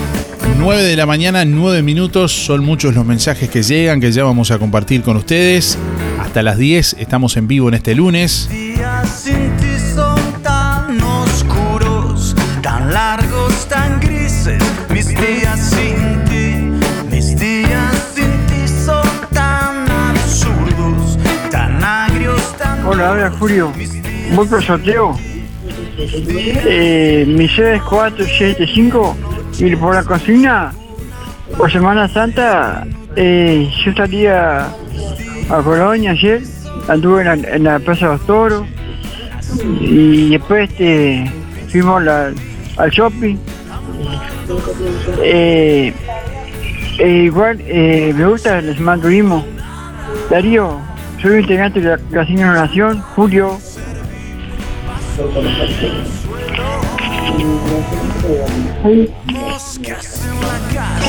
[0.56, 4.50] 9 de la mañana, 9 minutos, son muchos los mensajes que llegan, que ya vamos
[4.50, 5.76] a compartir con ustedes.
[6.22, 8.48] Hasta las 10 estamos en vivo en este lunes.
[8.48, 14.62] días sin ti son tan oscuros, tan largos, tan grises.
[14.88, 19.02] Mis días sin ti, mis días sin ti son
[19.32, 21.18] tan absurdos,
[21.50, 22.86] tan agrios, tan.
[22.86, 23.72] Hola, habla Julio.
[24.32, 25.18] Voy por sorteo.
[25.98, 29.16] Eh, mi sede es 475
[29.58, 30.72] y por la cocina,
[31.58, 34.72] por Semana Santa, eh, yo salía
[35.52, 36.42] a Colonia ayer,
[36.88, 38.66] anduve en la, en la Plaza de los Toros
[39.80, 41.30] y después este,
[41.70, 42.32] fuimos la-
[42.78, 43.36] al shopping.
[45.22, 45.92] Eh,
[46.98, 49.44] eh, igual eh, me gusta el Semana Turismo.
[50.30, 50.80] Darío,
[51.20, 53.58] soy integrante de la Casino Nación, Julio.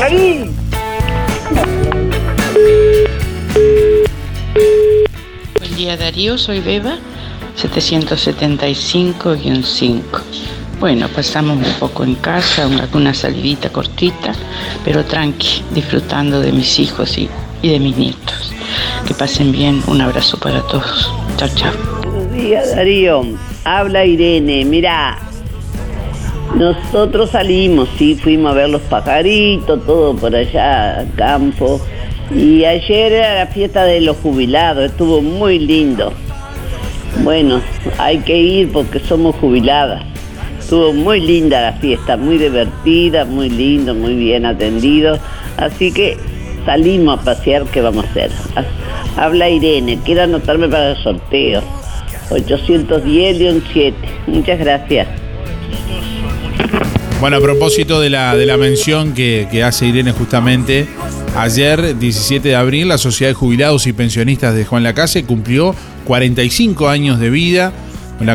[0.02, 0.50] ¡Ahí!
[5.74, 7.00] Buen día Darío, soy Beba,
[7.58, 10.04] 775-5.
[10.80, 14.34] Bueno, pasamos un poco en casa, una, una salidita cortita,
[14.86, 17.28] pero tranqui, disfrutando de mis hijos y,
[17.64, 18.54] de mis nietos.
[19.08, 21.12] Que pasen bien, un abrazo para todos.
[21.38, 21.74] Chao, chao.
[22.04, 23.24] Buenos días, Darío.
[23.64, 24.66] Habla Irene.
[24.66, 25.18] Mira,
[26.56, 31.82] nosotros salimos, sí, fuimos a ver los pajaritos, todo por allá, al campo.
[32.32, 36.14] Y ayer era la fiesta de los jubilados, estuvo muy lindo.
[37.24, 37.62] Bueno,
[38.00, 40.04] hay que ir porque somos jubiladas.
[40.60, 45.20] Estuvo muy linda la fiesta, muy divertida, muy lindo, muy bien atendido.
[45.58, 46.18] Así que
[46.66, 48.32] salimos a pasear, ¿qué vamos a hacer?
[48.56, 51.62] Ha- Habla Irene, quiero anotarme para el sorteo.
[52.32, 53.94] 810-7.
[54.28, 55.08] Muchas gracias.
[57.24, 60.90] Bueno, a propósito de la, de la mención que, hace Irene justamente,
[61.38, 66.90] ayer, 17 de abril, la Sociedad de Jubilados y Pensionistas de Juan Lacase cumplió 45
[66.90, 67.72] años de vida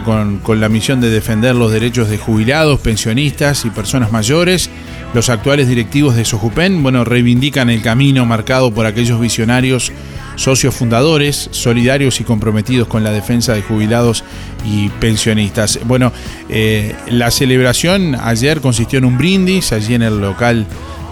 [0.05, 4.70] con la misión de defender los derechos de jubilados, pensionistas y personas mayores.
[5.12, 9.93] Los actuales directivos de Sojupen, bueno, reivindican el camino marcado por aquellos visionarios
[10.39, 14.24] socios fundadores, solidarios y comprometidos con la defensa de jubilados
[14.64, 15.80] y pensionistas.
[15.84, 16.12] Bueno,
[16.49, 20.66] eh, la celebración ayer consistió en un brindis allí en el local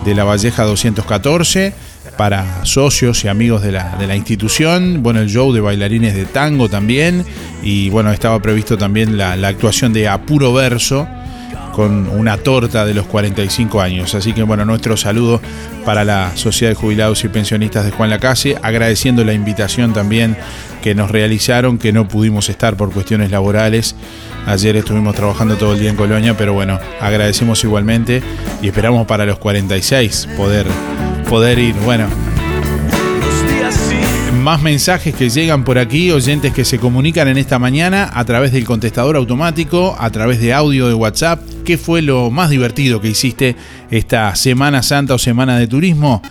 [0.05, 1.74] de la Valleja 214
[2.16, 6.24] para socios y amigos de la, de la institución, bueno, el show de bailarines de
[6.24, 7.24] tango también,
[7.62, 11.07] y bueno, estaba previsto también la, la actuación de Apuro Verso,
[11.77, 14.14] con una torta de los 45 años.
[14.14, 15.43] Así que bueno, nuestro saludo
[15.85, 20.39] para la Sociedad de Jubilados y Pensionistas de Juan Lacase, agradeciendo la invitación también
[20.83, 23.95] que nos realizaron, que no pudimos estar por cuestiones laborales.
[24.47, 28.22] Ayer estuvimos trabajando todo el día en Colonia, pero bueno, agradecemos igualmente
[28.62, 30.64] y esperamos para los 46 poder,
[31.29, 31.74] poder ir.
[31.85, 32.07] Bueno,
[34.33, 38.53] más mensajes que llegan por aquí, oyentes que se comunican en esta mañana a través
[38.53, 41.56] del contestador automático, a través de audio de WhatsApp.
[41.67, 43.57] ¿Qué fue lo más divertido que hiciste
[43.91, 46.23] esta Semana Santa o Semana de Turismo?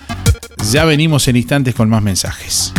[0.71, 2.73] Ya venimos en instantes con más mensajes.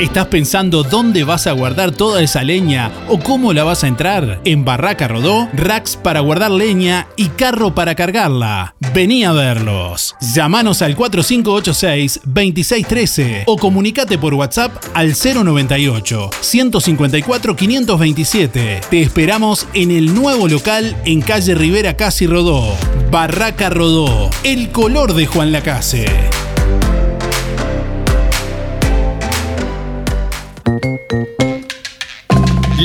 [0.00, 4.40] ¿Estás pensando dónde vas a guardar toda esa leña o cómo la vas a entrar?
[4.44, 8.76] En Barraca Rodó, racks para guardar leña y carro para cargarla.
[8.94, 10.14] Vení a verlos.
[10.20, 18.82] Llámanos al 4586-2613 o comunicate por WhatsApp al 098 154 527.
[18.88, 22.72] Te esperamos en el nuevo local en calle Rivera Casi Rodó.
[23.10, 26.06] Barraca Rodó, el color de Juan Lacase.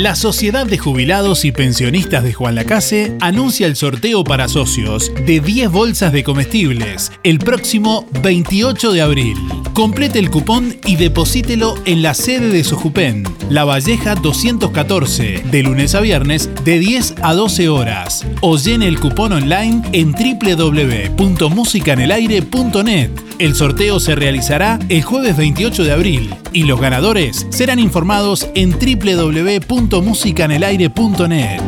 [0.03, 5.39] La Sociedad de Jubilados y Pensionistas de Juan Lacase anuncia el sorteo para socios de
[5.39, 9.37] 10 bolsas de comestibles el próximo 28 de abril.
[9.73, 15.95] Complete el cupón y deposítelo en la sede de Sojupen, La Valleja 214, de lunes
[15.95, 18.27] a viernes de 10 a 12 horas.
[18.41, 23.09] O llene el cupón online en www.musicanelaire.net.
[23.39, 28.71] El sorteo se realizará el jueves 28 de abril y los ganadores serán informados en
[29.93, 31.61] www.musicanelaire.net.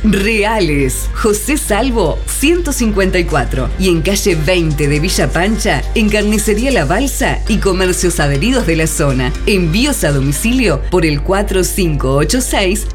[0.03, 1.09] Reales.
[1.13, 7.57] José Salvo 154 y en calle 20 de Villa Pancha, en Carnicería La Balsa y
[7.57, 9.31] comercios adheridos de la zona.
[9.45, 12.87] Envíos a domicilio por el 4586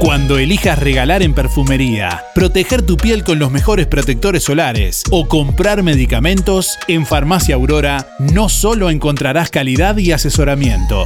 [0.00, 5.82] Cuando elijas regalar en perfumería, proteger tu piel con los mejores protectores solares o comprar
[5.82, 11.04] medicamentos, en Farmacia Aurora no solo encontrarás calidad y asesoramiento.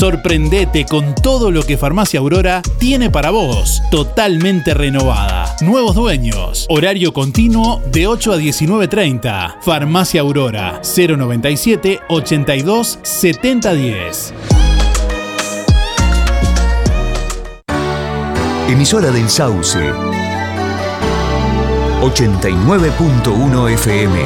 [0.00, 5.54] Sorprendete con todo lo que Farmacia Aurora tiene para vos, totalmente renovada.
[5.60, 9.58] Nuevos dueños, horario continuo de 8 a 19.30.
[9.62, 14.34] Farmacia Aurora 097 82 7010.
[18.68, 19.78] Emisora del Sauce.
[22.02, 24.18] 89.1 FM.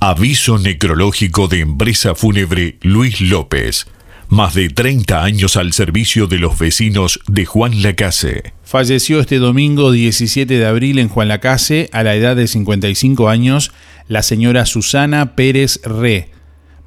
[0.00, 3.86] Aviso necrológico de empresa fúnebre Luis López.
[4.28, 8.52] Más de 30 años al servicio de los vecinos de Juan Lacase.
[8.64, 13.70] Falleció este domingo 17 de abril en Juan Lacase, a la edad de 55 años,
[14.08, 16.31] la señora Susana Pérez Re.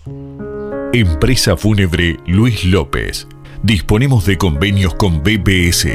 [0.94, 3.28] Empresa fúnebre Luis López.
[3.62, 5.86] Disponemos de convenios con BPS,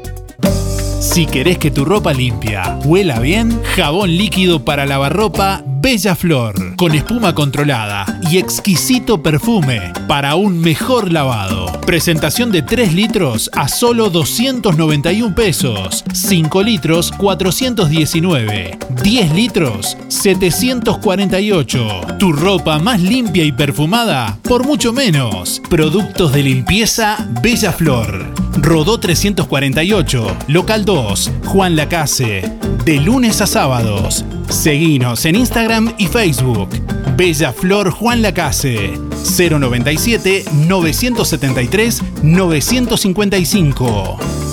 [1.00, 6.94] Si querés que tu ropa limpia huela bien, jabón líquido para lavarropa Bella Flor, con
[6.94, 11.80] espuma controlada y exquisito perfume para un mejor lavado.
[11.86, 22.02] Presentación de 3 litros a solo 291 pesos, 5 litros 419, 10 litros 748.
[22.20, 25.62] Tu ropa más limpia y perfumada por mucho menos.
[25.70, 28.34] Productos de limpieza Bella Flor.
[28.58, 32.42] Rodó 348, local 2, Juan Lacase.
[32.84, 34.26] De lunes a sábados.
[34.50, 36.70] Seguinos en Instagram y Facebook.
[37.16, 38.92] Bella Flor Juan Lacase.
[39.38, 44.47] 097 973 955.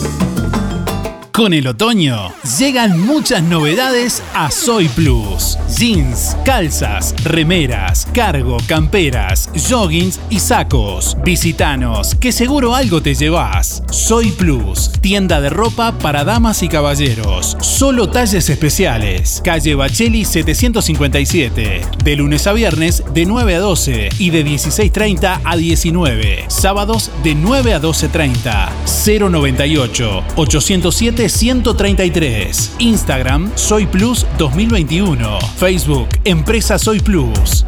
[1.34, 5.58] Con el otoño llegan muchas novedades a Soy Plus.
[5.76, 11.16] Jeans, calzas, remeras, cargo, camperas, joggings y sacos.
[11.24, 13.82] Visitanos, que seguro algo te llevas.
[13.90, 17.56] Soy Plus, tienda de ropa para damas y caballeros.
[17.60, 19.42] Solo talles especiales.
[19.44, 21.80] Calle Bacheli 757.
[22.04, 26.44] De lunes a viernes de 9 a 12 y de 16.30 a 19.
[26.46, 28.68] Sábados de 9 a 12.30.
[29.04, 32.76] 098 807 133.
[32.78, 35.38] Instagram Soy Plus 2021.
[35.56, 37.64] Facebook Empresa Soy Plus.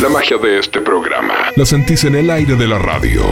[0.00, 3.22] La magia de este programa la sentís en el aire de la radio.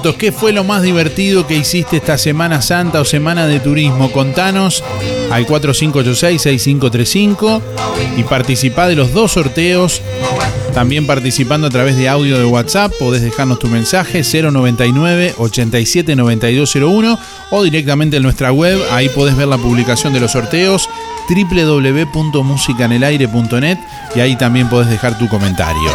[0.00, 4.12] ¿Qué fue lo más divertido que hiciste esta Semana Santa o Semana de Turismo?
[4.12, 4.84] Contanos
[5.30, 7.60] al 4586-6535
[8.16, 10.00] y participá de los dos sorteos.
[10.72, 17.18] También participando a través de audio de WhatsApp, podés dejarnos tu mensaje 099 87 9201
[17.50, 18.78] o directamente en nuestra web.
[18.92, 20.88] Ahí podés ver la publicación de los sorteos
[21.28, 23.78] www.musicanelaire.net
[24.14, 25.90] y ahí también podés dejar tu comentario.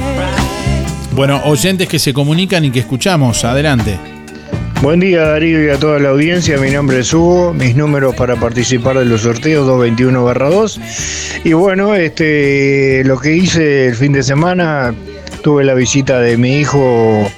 [1.15, 4.01] Bueno, oyentes que se comunican y que escuchamos, adelante.
[4.83, 8.35] Buen día Darío y a toda la audiencia, mi nombre es Hugo, mis números para
[8.35, 10.81] participar de los sorteos 221 2
[11.45, 14.93] y bueno, este, lo que hice el fin de semana,
[15.45, 17.31] tuve la visita de mi hijo,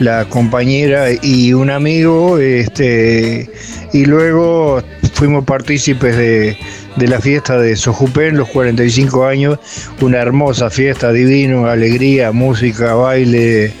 [0.00, 3.48] la compañera y un amigo, este,
[3.92, 4.82] y luego
[5.12, 6.58] fuimos partícipes de,
[6.96, 9.60] de la fiesta de Sojupen, los 45 años,
[10.00, 13.72] una hermosa fiesta, divino, alegría, música, baile,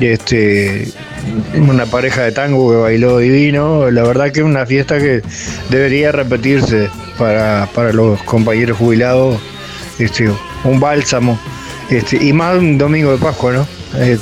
[0.00, 0.92] este,
[1.54, 3.90] una pareja de tango que bailó divino.
[3.90, 5.22] La verdad que es una fiesta que
[5.70, 9.40] debería repetirse para, para los compañeros jubilados.
[9.98, 10.30] Este,
[10.64, 11.38] un bálsamo.
[11.90, 13.66] Este, y más un domingo de Pascua, ¿no?
[13.96, 14.18] Eh,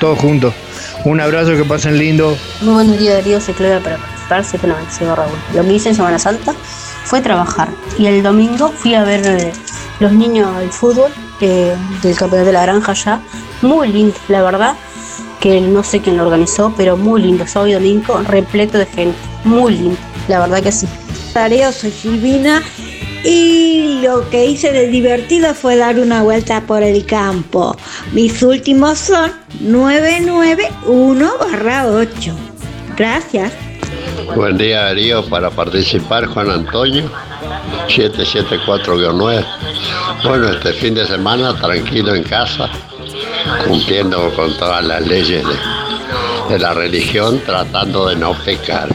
[0.00, 0.54] todos juntos.
[1.04, 2.36] Un abrazo, que pasen lindo.
[2.62, 3.96] Muy buenos días Darío, soy Claudia para
[4.28, 5.38] participar, 796 Raúl.
[5.54, 6.54] Lo que hice en Semana Santa
[7.04, 9.52] fue trabajar y el domingo fui a ver eh,
[10.00, 13.20] los niños del fútbol eh, del campeonato de la granja ya.
[13.62, 14.76] Muy lindo, la verdad,
[15.40, 17.46] que no sé quién lo organizó, pero muy lindo.
[17.46, 20.88] Sábado y domingo repleto de gente, muy lindo, la verdad que sí.
[21.34, 22.62] Darío, soy Silvina
[23.24, 27.76] y lo que hice de divertido fue dar una vuelta por el campo.
[28.12, 29.30] Mis últimos son
[29.62, 32.34] 991-8.
[32.96, 33.52] Gracias.
[34.34, 37.08] Buen día Darío, para participar Juan Antonio,
[37.88, 39.44] 774-9.
[40.24, 42.68] Bueno, este fin de semana tranquilo en casa,
[43.66, 45.44] cumpliendo con todas las leyes
[46.48, 48.88] de, la religión, tratando de no pecar.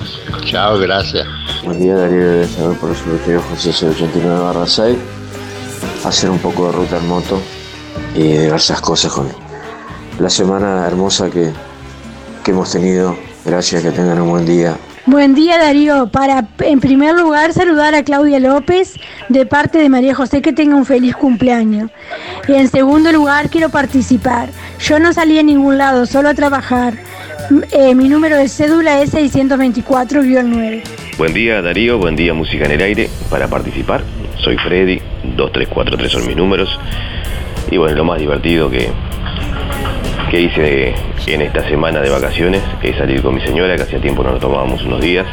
[0.45, 1.27] Chao, gracias.
[1.63, 4.97] Buen día Darío de saber por el sorteo José 89 barra 6.
[6.05, 7.41] Hacer un poco de ruta en moto
[8.15, 9.29] y diversas cosas con
[10.19, 11.51] la semana hermosa que,
[12.43, 13.15] que hemos tenido.
[13.45, 14.77] Gracias, que tengan un buen día.
[15.05, 18.95] Buen día Darío, para en primer lugar saludar a Claudia López
[19.27, 21.91] de parte de María José que tenga un feliz cumpleaños.
[22.47, 24.47] Y en segundo lugar quiero participar.
[24.79, 26.93] Yo no salí a ningún lado, solo a trabajar.
[27.73, 30.83] Eh, mi número de cédula es 624-9.
[31.17, 33.09] Buen día Darío, buen día Música en el Aire.
[33.29, 34.03] Para participar,
[34.37, 35.01] soy Freddy,
[35.35, 36.79] 2343 son mis números.
[37.69, 38.89] Y bueno, lo más divertido que,
[40.33, 40.95] que hice
[41.27, 44.39] en esta semana de vacaciones es salir con mi señora, que hacía tiempo no nos
[44.39, 45.27] tomábamos unos días.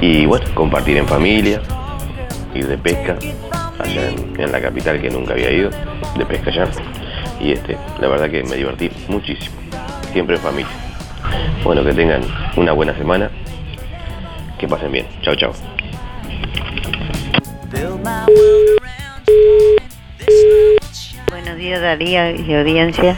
[0.00, 1.60] Y bueno, compartir en familia,
[2.54, 3.16] ir de pesca,
[3.80, 5.70] allá en, en la capital que nunca había ido,
[6.16, 6.68] de pesca allá.
[7.40, 9.56] Y este, la verdad que me divertí muchísimo,
[10.12, 10.70] siempre en familia.
[11.64, 12.22] Bueno, que tengan
[12.54, 13.28] una buena semana,
[14.56, 15.06] que pasen bien.
[15.22, 15.52] Chao, chao.
[21.28, 23.16] Buenos días Daría y audiencia.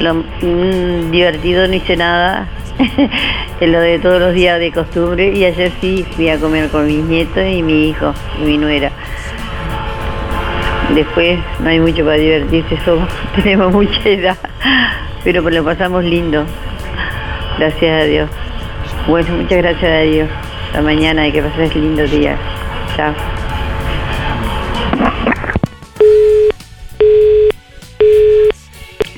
[0.00, 2.48] Lo mm, divertido no hice nada.
[3.60, 5.32] lo de todos los días de costumbre.
[5.34, 8.90] Y ayer sí fui a comer con mis nietos y mi hijo y mi nuera.
[10.94, 14.36] Después no hay mucho para divertirse, somos, tenemos mucha edad.
[15.24, 16.44] Pero lo pasamos lindo.
[17.58, 18.30] Gracias a Dios.
[19.06, 20.28] Bueno, muchas gracias a Dios.
[20.66, 22.36] Hasta mañana y que pases lindo día.
[22.96, 23.47] Chao.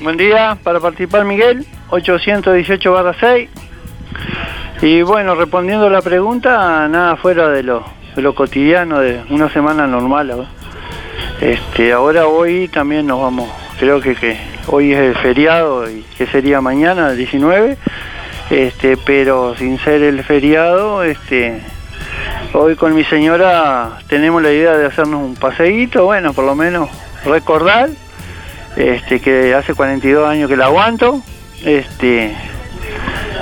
[0.01, 3.49] Buen día, para participar Miguel, 818 barra 6.
[4.81, 7.85] Y bueno, respondiendo la pregunta, nada fuera de lo,
[8.15, 10.29] lo cotidiano, de una semana normal.
[10.29, 10.45] ¿no?
[11.39, 13.47] Este, ahora hoy también nos vamos,
[13.77, 17.77] creo que, que hoy es el feriado y que sería mañana, el 19,
[18.49, 21.61] este, pero sin ser el feriado, este,
[22.53, 26.89] hoy con mi señora tenemos la idea de hacernos un paseíto, bueno, por lo menos
[27.23, 27.89] recordar
[28.75, 31.21] este, que hace 42 años que la aguanto,
[31.63, 32.35] este,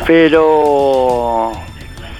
[0.05, 1.51] pero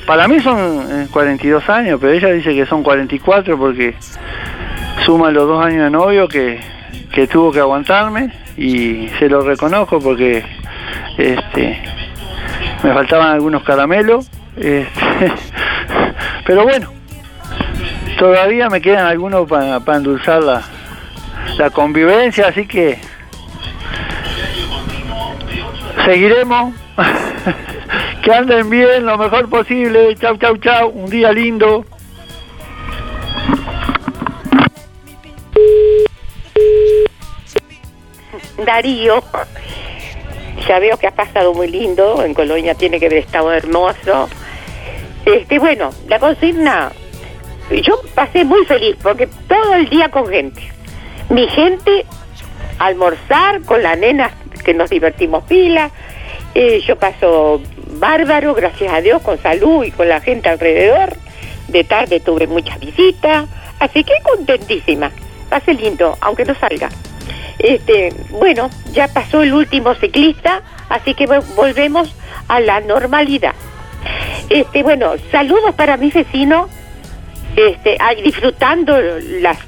[0.06, 3.96] para mí son eh, 42 años, pero ella dice que son 44 porque
[5.06, 6.60] suma los dos años de novio que,
[7.12, 10.44] que tuvo que aguantarme y se lo reconozco porque
[11.18, 11.78] Este,
[12.82, 14.88] me faltaban algunos caramelos, este,
[16.46, 16.94] pero bueno,
[18.18, 20.64] todavía me quedan algunos para endulzar la,
[21.58, 23.00] la convivencia, así que
[26.06, 26.74] seguiremos.
[28.24, 30.16] que anden bien lo mejor posible.
[30.16, 30.90] Chau, chau, chau.
[30.90, 31.86] Un día lindo.
[38.66, 39.24] Darío,
[40.68, 44.30] ya veo que ha pasado muy lindo, en Colonia tiene que haber estado hermoso.
[45.26, 46.92] Este, bueno, la consigna,
[47.84, 50.62] yo pasé muy feliz porque todo el día con gente.
[51.30, 52.06] Mi gente,
[52.80, 54.32] almorzar con la nena
[54.66, 55.92] que nos divertimos pila,
[56.56, 57.62] eh, yo paso
[57.92, 61.16] bárbaro, gracias a Dios, con salud y con la gente alrededor.
[61.68, 63.48] De tarde tuve muchas visitas,
[63.80, 65.12] así que contentísima.
[65.50, 66.90] Pase lindo, aunque no salga.
[67.60, 72.16] Este, bueno, ya pasó el último ciclista, así que volvemos
[72.48, 73.54] a la normalidad.
[74.50, 76.72] Este, bueno, saludos para mis vecinos,
[77.56, 78.98] este, disfrutando
[79.42, 79.60] las,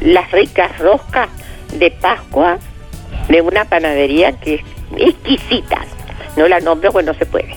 [0.00, 1.28] las ricas roscas
[1.74, 2.58] de Pascua
[3.28, 4.62] de una panadería que es
[4.96, 5.80] exquisita.
[6.36, 7.54] No la nombro, pues no se puede.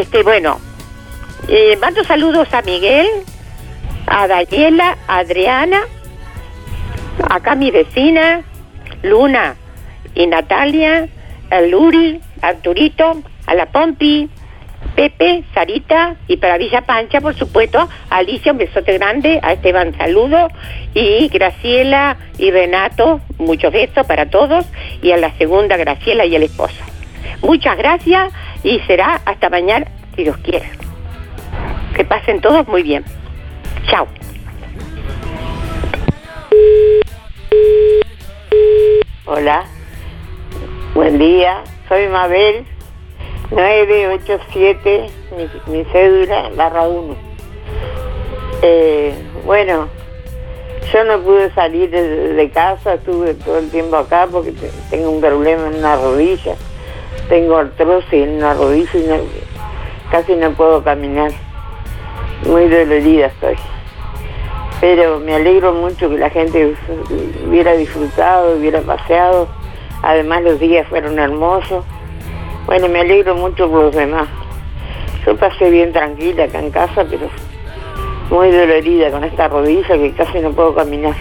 [0.00, 0.60] Este, bueno,
[1.48, 3.06] eh, mando saludos a Miguel,
[4.06, 5.80] a Daniela, a Adriana,
[7.28, 8.42] acá mi vecina,
[9.02, 9.56] Luna
[10.14, 11.08] y Natalia,
[11.50, 14.28] a Luri, Arturito, a la Pompi,
[14.94, 20.48] Pepe, Sarita y para Villa Pancha, por supuesto, Alicia, un besote grande, a Esteban, saludo,
[20.94, 24.66] y Graciela y Renato, muchos besos para todos,
[25.02, 26.82] y a la segunda Graciela y el esposo.
[27.42, 28.32] Muchas gracias
[28.64, 30.68] y será hasta mañana, si Dios quiere.
[31.94, 33.04] Que pasen todos muy bien.
[33.88, 34.06] Chao.
[39.24, 39.64] Hola,
[40.94, 42.64] buen día, soy Mabel,
[43.50, 47.16] 987, mi, mi cédula, barra 1.
[48.62, 49.88] Eh, bueno,
[50.92, 54.52] yo no pude salir de, casa, estuve todo el tiempo acá porque
[54.90, 56.54] tengo un problema en una rodilla,
[57.28, 59.30] tengo artrosis en una rodilla y
[60.10, 61.30] casi no puedo caminar,
[62.46, 63.56] muy dolorida estoy
[64.80, 66.76] pero me alegro mucho que la gente
[67.46, 69.48] hubiera disfrutado, hubiera paseado.
[70.02, 71.84] Además los días fueron hermosos.
[72.68, 74.28] Bueno, me alegro mucho por los demás.
[75.24, 77.30] Yo pasé bien tranquila acá en casa, pero
[78.28, 81.14] muy dolorida con esta rodilla que casi no puedo caminar.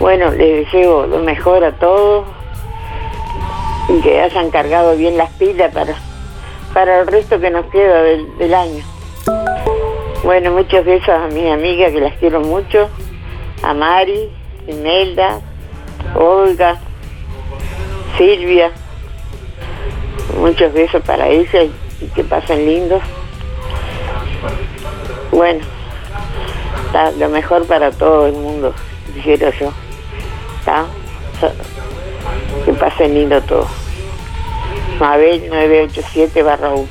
[0.00, 2.24] Bueno, les deseo lo mejor a todos
[3.88, 5.94] y que hayan cargado bien las pilas para,
[6.74, 8.82] para el resto que nos queda del, año.
[10.24, 12.88] Bueno, muchas besos a mi amiga que las quiero mucho,
[13.62, 14.28] a Mari,
[14.66, 15.38] Imelda,
[16.16, 16.80] Olga,
[18.18, 18.72] Silvia.
[20.38, 23.02] Muchos besos para ella y que pasen lindos.
[25.30, 25.64] Bueno,
[27.18, 28.74] lo mejor para todo el mundo,
[29.14, 29.72] dijera yo.
[30.60, 30.86] ¿Está?
[32.64, 33.66] Que pasen lindo todo.
[35.00, 36.86] Mabel 987 barra 1.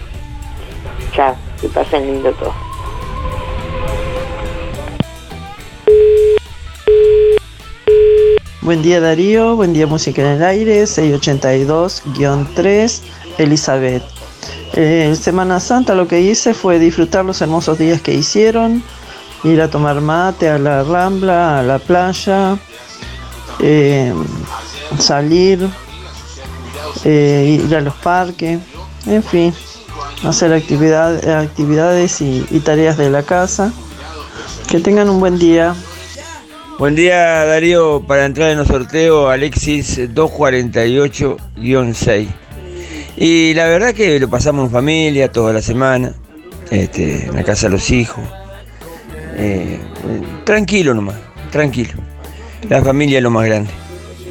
[1.13, 2.53] Chao, que pasen lindo todo.
[8.61, 13.01] Buen día Darío, buen día Música en el Aire, 682-3,
[13.43, 14.03] Elizabeth.
[14.73, 18.83] Eh, en Semana Santa lo que hice fue disfrutar los hermosos días que hicieron,
[19.43, 22.57] ir a tomar mate a la rambla, a la playa,
[23.59, 24.13] eh,
[24.97, 25.67] salir,
[27.03, 28.59] eh, ir a los parques,
[29.05, 29.53] en fin,
[30.23, 33.73] hacer actividad, actividades y tareas de la casa.
[34.67, 35.75] Que tengan un buen día.
[36.79, 42.40] Buen día Darío, para entrar en los sorteos Alexis 248-6.
[43.23, 46.11] Y la verdad que lo pasamos en familia toda la semana,
[46.71, 48.23] este, en la casa de los hijos.
[49.35, 49.77] Eh,
[50.43, 51.17] tranquilo nomás,
[51.51, 51.91] tranquilo.
[52.67, 53.69] La familia es lo más grande.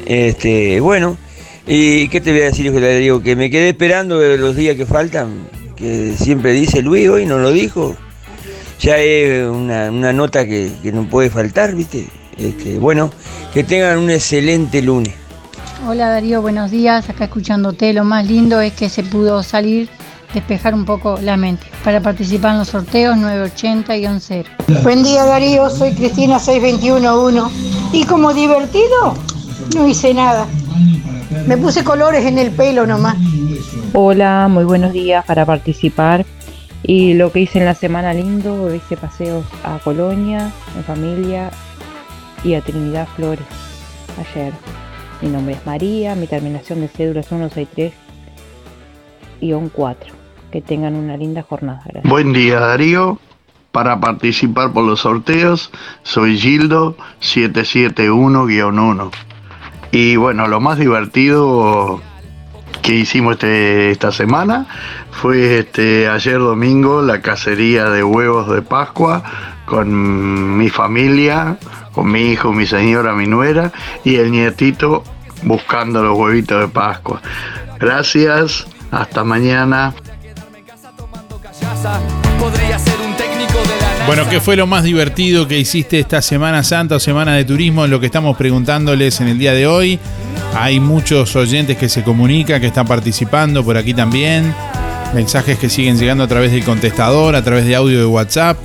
[0.05, 1.15] Este, bueno,
[1.65, 3.23] ¿y qué te voy a decir, hijo Darío?
[3.23, 7.53] Que me quedé esperando los días que faltan, que siempre dice Luis, hoy no lo
[7.53, 7.95] dijo.
[8.81, 12.07] Ya es una, nota que, que no puede faltar, ¿viste?
[12.37, 13.09] Este, bueno,
[13.53, 15.20] que tengan un excelente lunes.
[15.87, 17.09] Hola Darío, buenos días.
[17.09, 19.89] Acá escuchándote, lo más lindo es que se pudo salir,
[20.31, 21.65] despejar un poco la mente.
[21.83, 24.45] Para participar en los sorteos 980-0.
[24.83, 27.41] Buen día Darío, soy Cristina 6211.
[27.93, 29.15] Y como divertido,
[29.75, 30.45] no hice nada.
[31.47, 33.17] Me puse colores en el pelo nomás.
[33.93, 36.25] Hola, muy buenos días para participar.
[36.83, 41.49] Y lo que hice en la semana lindo, hice paseos a Colonia, en familia,
[42.43, 43.45] y a Trinidad Flores
[44.17, 44.53] ayer.
[45.21, 47.93] Mi nombre es María, mi terminación de cédula es 163
[49.41, 49.95] 2-4.
[50.51, 51.83] Que tengan una linda jornada.
[52.03, 53.19] Buen día Darío.
[53.71, 55.71] Para participar por los sorteos
[56.03, 59.11] soy Gildo 771-1.
[59.91, 62.01] Y bueno, lo más divertido
[62.81, 64.65] que hicimos este, esta semana
[65.11, 69.23] fue este ayer domingo la cacería de huevos de Pascua
[69.71, 71.55] con mi familia,
[71.93, 73.71] con mi hijo, mi señora, mi nuera
[74.03, 75.01] y el nietito
[75.43, 77.21] buscando los huevitos de Pascua.
[77.79, 79.93] Gracias, hasta mañana.
[84.05, 87.87] Bueno, ¿qué fue lo más divertido que hiciste esta Semana Santa o Semana de Turismo?
[87.87, 89.99] Lo que estamos preguntándoles en el día de hoy.
[90.53, 94.53] Hay muchos oyentes que se comunican, que están participando por aquí también.
[95.13, 98.57] Mensajes que siguen llegando a través del contestador, a través de audio de WhatsApp.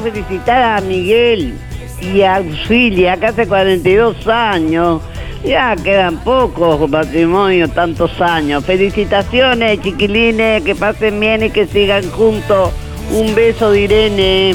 [0.00, 1.54] Felicitar a Miguel
[2.00, 5.02] y a Auxilia, que hace 42 años.
[5.44, 8.64] Ya quedan pocos patrimonio, tantos años.
[8.64, 12.70] Felicitaciones, chiquilines, que pasen bien y que sigan juntos.
[13.10, 14.54] Un beso de Irene.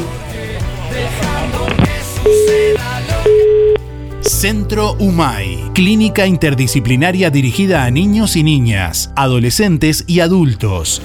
[4.22, 11.02] Centro UMAI, clínica interdisciplinaria dirigida a niños y niñas, adolescentes y adultos.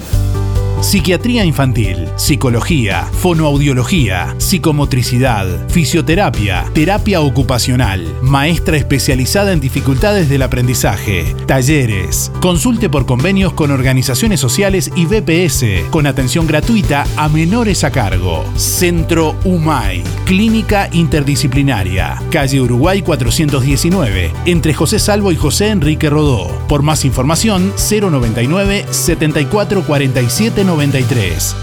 [0.83, 12.33] Psiquiatría infantil, psicología, fonoaudiología, psicomotricidad, fisioterapia, terapia ocupacional, maestra especializada en dificultades del aprendizaje, talleres.
[12.41, 18.45] Consulte por convenios con organizaciones sociales y BPS, con atención gratuita a menores a cargo.
[18.57, 26.49] Centro UMAI, clínica interdisciplinaria, calle Uruguay 419, entre José Salvo y José Enrique Rodó.
[26.67, 31.55] Por más información, 099 7447 93.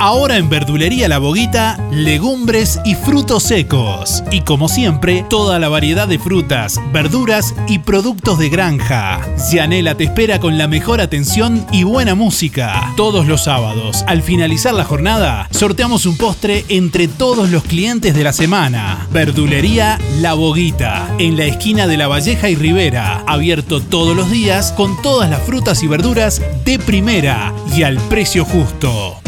[0.00, 4.22] Ahora en Verdulería La Boguita, legumbres y frutos secos.
[4.30, 9.20] Y como siempre, toda la variedad de frutas, verduras y productos de granja.
[9.50, 12.92] Yanela te espera con la mejor atención y buena música.
[12.96, 18.22] Todos los sábados, al finalizar la jornada, sorteamos un postre entre todos los clientes de
[18.22, 19.08] la semana.
[19.10, 23.24] Verdulería La Boguita, en la esquina de La Valleja y Rivera.
[23.26, 28.44] Abierto todos los días con todas las frutas y verduras de primera y al precio
[28.44, 29.18] justo.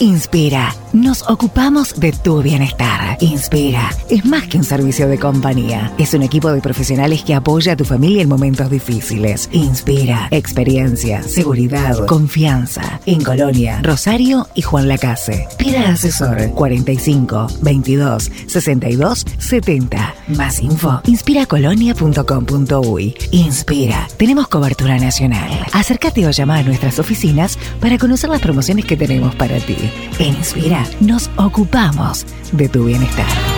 [0.00, 0.74] Inspira.
[0.92, 3.18] Nos ocupamos de tu bienestar.
[3.20, 3.90] Inspira.
[4.08, 5.92] Es más que un servicio de compañía.
[5.98, 9.48] Es un equipo de profesionales que apoya a tu familia en momentos difíciles.
[9.52, 10.28] Inspira.
[10.30, 13.00] Experiencia, seguridad, confianza.
[13.06, 15.48] En Colonia, Rosario y Juan Lacase.
[15.58, 20.14] Pida asesor 45 22 62 70.
[20.28, 21.00] Más info.
[21.06, 23.16] Inspiracolonia.com.uy.
[23.32, 24.06] Inspira.
[24.16, 25.66] Tenemos cobertura nacional.
[25.72, 29.87] Acércate o llama a nuestras oficinas para conocer las promociones que tenemos para ti.
[30.18, 33.57] En Inspira nos ocupamos de tu bienestar.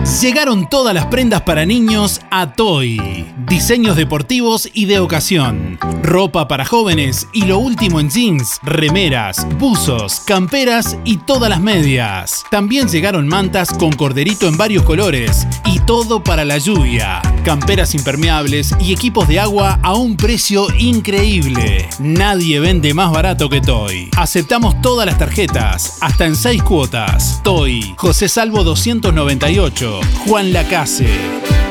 [0.07, 3.27] Llegaron todas las prendas para niños a Toy.
[3.49, 5.79] Diseños deportivos y de ocasión.
[6.03, 12.45] Ropa para jóvenes y lo último en jeans, remeras, buzos, camperas y todas las medias.
[12.51, 17.21] También llegaron mantas con corderito en varios colores y todo para la lluvia.
[17.45, 21.89] Camperas impermeables y equipos de agua a un precio increíble.
[21.99, 24.09] Nadie vende más barato que Toy.
[24.17, 27.41] Aceptamos todas las tarjetas, hasta en 6 cuotas.
[27.43, 29.96] Toy, José Salvo 298,
[30.27, 31.66] Juan Lacase.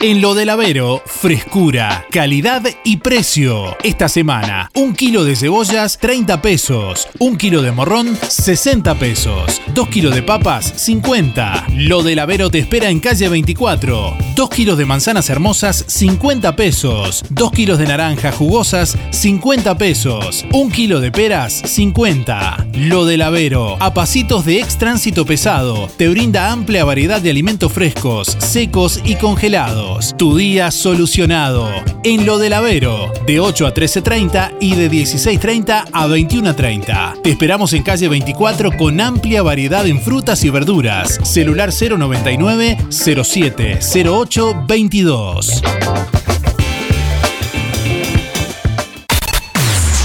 [0.00, 3.76] En lo del Avero, frescura, calidad y precio.
[3.82, 7.08] Esta semana, un kilo de cebollas, 30 pesos.
[7.18, 9.60] Un kilo de morrón, 60 pesos.
[9.74, 11.66] Dos kilos de papas, 50.
[11.74, 14.16] Lo del Avero te espera en calle 24.
[14.36, 17.24] Dos kilos de manzanas hermosas, 50 pesos.
[17.28, 20.46] Dos kilos de naranjas jugosas, 50 pesos.
[20.52, 22.68] Un kilo de peras, 50.
[22.72, 27.72] Lo del Avero, a pasitos de ex tránsito pesado, te brinda amplia variedad de alimentos
[27.72, 29.87] frescos, secos y congelados.
[30.16, 31.70] Tu día solucionado.
[32.04, 37.22] En lo del Avero, de 8 a 13.30 y de 16.30 a 21.30.
[37.22, 41.18] Te esperamos en calle 24 con amplia variedad en frutas y verduras.
[41.24, 45.62] Celular 099 07 08 22.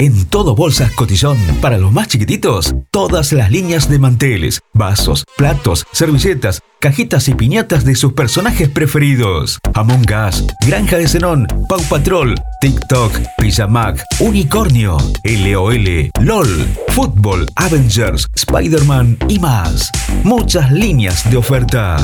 [0.02, 5.86] En todo Bolsas Cotillón, para los más chiquititos, todas las líneas de manteles, vasos, platos,
[5.92, 9.60] servilletas, cajitas y piñatas de sus personajes preferidos.
[9.74, 19.18] Among Us, Granja de Zenón, Pau Patrol, TikTok, Pijamac, Unicornio, LOL, LOL, Fútbol, Avengers, Spider-Man
[19.28, 19.92] y más.
[20.24, 21.98] Muchas líneas de oferta.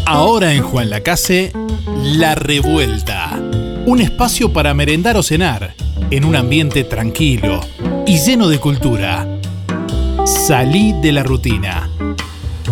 [0.04, 1.52] Ahora en Juan Lacase,
[2.02, 3.40] La Revuelta.
[3.86, 5.74] Un espacio para merendar o cenar,
[6.10, 7.60] en un ambiente tranquilo
[8.06, 9.37] y lleno de cultura.
[10.28, 11.88] Salí de la rutina.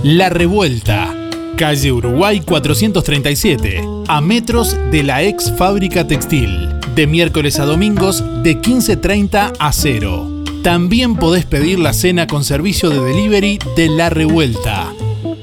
[0.03, 1.15] La Revuelta.
[1.57, 6.69] Calle Uruguay 437, a metros de la ex fábrica textil.
[6.95, 10.45] De miércoles a domingos de 15.30 a 0.
[10.63, 14.93] También podés pedir la cena con servicio de delivery de La Revuelta.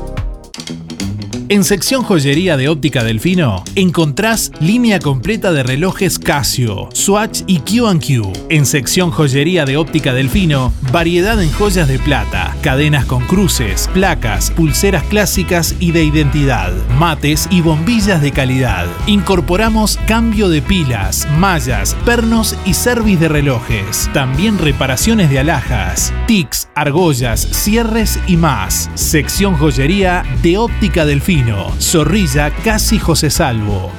[1.50, 8.32] En sección joyería de óptica Delfino encontrás línea completa de relojes Casio, Swatch y Q&Q.
[8.48, 14.52] En sección joyería de óptica Delfino, variedad en joyas de plata, cadenas con cruces, placas,
[14.52, 18.86] pulseras clásicas y de identidad, mates y bombillas de calidad.
[19.06, 24.08] Incorporamos cambio de pilas, mallas, pernos y service de relojes.
[24.14, 28.88] También reparaciones de alhajas, tics, argollas, cierres y más.
[28.94, 31.33] Sección joyería de óptica Delfino.
[31.80, 33.90] Zorrilla Casi José Salvo.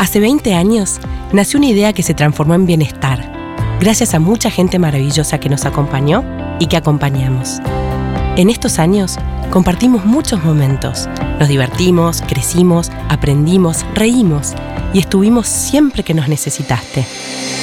[0.00, 0.98] Hace 20 años
[1.32, 3.32] nació una idea que se transformó en bienestar,
[3.78, 6.24] gracias a mucha gente maravillosa que nos acompañó
[6.58, 7.60] y que acompañamos.
[8.36, 9.18] En estos años
[9.50, 11.08] compartimos muchos momentos,
[11.38, 14.54] nos divertimos, crecimos, aprendimos, reímos
[14.92, 17.04] y estuvimos siempre que nos necesitaste.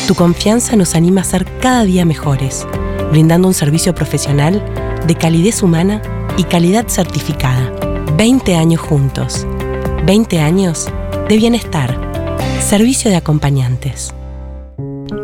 [0.08, 2.66] Tu confianza nos anima a ser cada día mejores,
[3.12, 4.64] brindando un servicio profesional
[5.08, 6.02] de calidez humana
[6.38, 7.72] y calidad certificada.
[8.18, 9.48] 20 años juntos.
[10.06, 10.90] 20 años
[11.30, 11.98] de bienestar.
[12.60, 14.14] Servicio de acompañantes.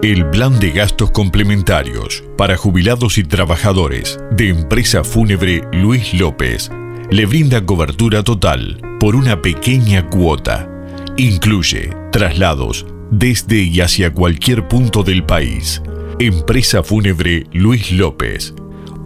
[0.04, 6.70] El plan de gastos complementarios para jubilados y trabajadores de empresa fúnebre Luis López
[7.10, 10.70] le brinda cobertura total por una pequeña cuota.
[11.16, 15.82] Incluye traslados desde y hacia cualquier punto del país.
[16.20, 18.54] Empresa fúnebre Luis López.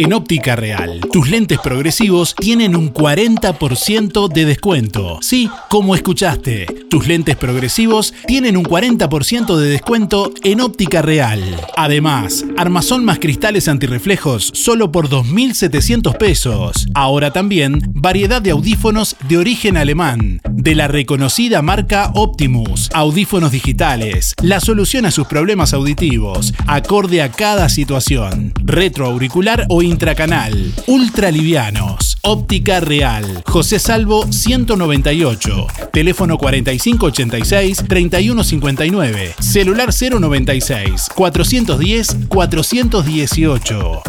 [0.00, 5.18] En Óptica Real, tus lentes progresivos tienen un 40% de descuento.
[5.20, 11.42] Sí, como escuchaste, tus lentes progresivos tienen un 40% de descuento en Óptica Real.
[11.76, 16.88] Además, armazón más cristales antirreflejos solo por 2.700 pesos.
[16.94, 22.88] Ahora también, variedad de audífonos de origen alemán, de la reconocida marca Optimus.
[22.94, 28.54] Audífonos digitales, la solución a sus problemas auditivos, acorde a cada situación.
[28.64, 30.72] Retroauricular o intracanal.
[30.86, 32.16] Ultralivianos.
[32.22, 33.42] Óptica Real.
[33.46, 35.66] José Salvo 198.
[35.92, 39.34] Teléfono 4586-3159.
[39.38, 44.02] Celular 096 410 418.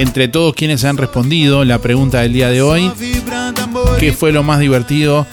[0.00, 2.90] Entre todos quienes han respondido la pregunta del día de hoy.
[3.98, 5.26] ¿qué fue lo más divertido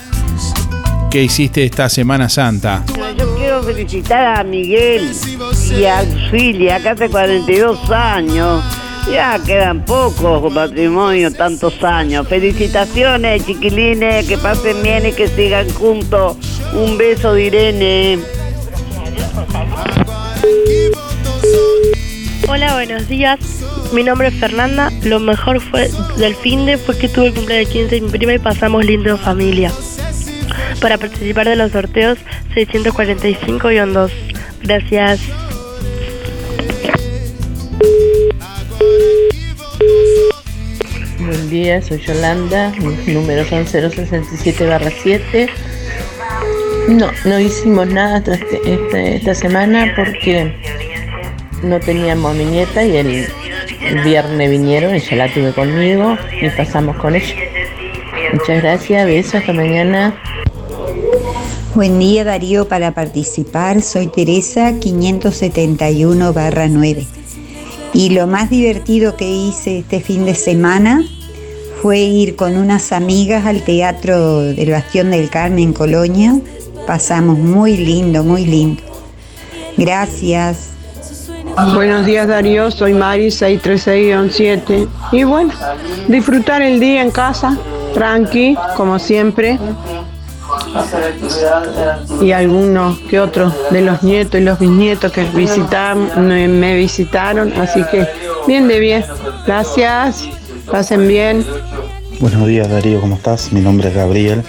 [1.09, 2.83] que hiciste esta Semana Santa?
[3.17, 5.09] Yo quiero felicitar a Miguel
[5.71, 8.61] y a Auxilia, que hace 42 años.
[9.09, 12.27] Ya quedan pocos matrimonio, tantos años.
[12.27, 16.35] Felicitaciones, chiquilines, que pasen bien y que sigan juntos.
[16.73, 18.19] Un beso de Irene.
[22.47, 23.39] Hola, buenos días.
[23.93, 24.91] Mi nombre es Fernanda.
[25.03, 28.09] Lo mejor fue del fin de fue que tuve el cumpleaños de 15 de mi
[28.09, 29.71] prima y pasamos lindo familia.
[30.81, 32.17] Para participar de los sorteos
[32.55, 34.11] 645-2.
[34.63, 35.19] Gracias.
[41.19, 45.49] Buen día, soy Yolanda, mis números son 067-7.
[46.89, 50.53] No, no hicimos nada esta, este- esta semana porque
[51.63, 53.27] no teníamos a mi nieta y el,
[54.03, 57.35] viernes vinieron ya la tuve conmigo y pasamos con ella.
[58.33, 60.19] Muchas gracias, besos, hasta mañana.
[61.75, 67.05] Buen día Darío, para participar soy Teresa 571-9.
[67.93, 71.05] Y lo más divertido que hice este fin de semana
[71.81, 76.37] fue ir con unas amigas al teatro del Bastión del Carmen en Colonia.
[76.85, 78.83] Pasamos muy lindo, muy lindo.
[79.77, 80.76] Gracias.
[81.65, 85.51] Buenos días Darío, soy Mari 636-7 y bueno,
[86.07, 87.57] disfrutar el día en casa,
[87.95, 89.57] tranqui, como siempre.
[92.21, 97.51] Y algunos que otros de los nietos y los bisnietos que visitan, me, me visitaron,
[97.59, 98.07] así que
[98.45, 99.05] bien de bien.
[99.47, 100.29] Gracias,
[100.71, 101.43] pasen bien.
[102.19, 103.51] Buenos días Darío, ¿cómo estás?
[103.51, 104.43] Mi nombre es Gabriel,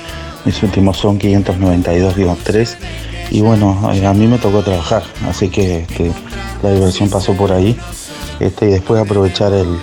[0.44, 2.76] mis últimos son 592-3
[3.30, 6.12] y bueno, eh, a mí me tocó trabajar, así que este,
[6.62, 7.78] la diversión pasó por ahí
[8.40, 9.78] este, y después aprovechar el-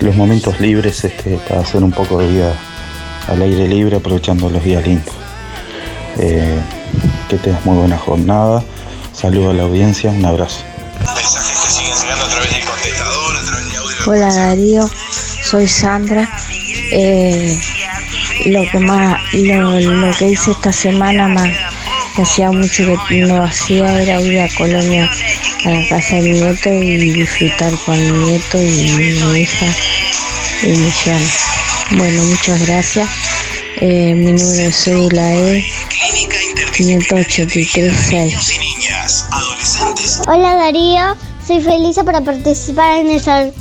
[0.00, 2.54] los momentos libres este, para hacer un poco de vida
[3.28, 5.14] al aire libre, aprovechando los días lindos.
[6.18, 6.58] Eh,
[7.28, 8.62] que tengas muy buena jornada,
[9.12, 10.60] saludo a la audiencia, un abrazo.
[14.06, 14.88] Hola Darío,
[15.42, 16.28] soy Sandra.
[16.92, 17.58] Eh,
[18.46, 21.48] lo que más, lo, lo que hice esta semana más,
[22.14, 25.10] que hacía mucho que no hacía era ir a Colonia
[25.64, 29.66] a la casa de mi nieto y disfrutar con mi nieto y mi hija
[30.62, 31.28] y mi yerno.
[31.96, 33.08] Bueno, muchas gracias.
[33.80, 35.64] Eh, mi número de cédula es
[36.72, 38.60] 5836.
[40.28, 41.16] Hola Darío,
[41.46, 43.52] soy feliz para participar en el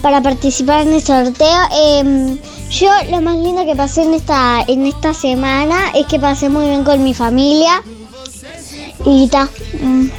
[0.00, 1.60] para participar en el sorteo.
[1.72, 2.38] Em,
[2.70, 6.66] yo lo más lindo que pasé en esta en esta semana es que pasé muy
[6.66, 7.82] bien con mi familia.
[9.04, 9.48] Y ta,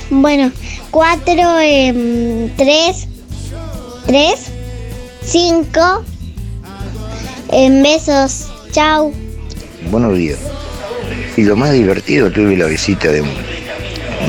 [0.10, 0.52] bueno,
[0.90, 3.08] cuatro, em, tres,
[4.06, 4.52] tres,
[5.24, 6.04] cinco.
[7.52, 9.12] En besos, chao.
[9.90, 10.40] Buenos días.
[11.38, 13.24] Y lo más divertido tuve la visita de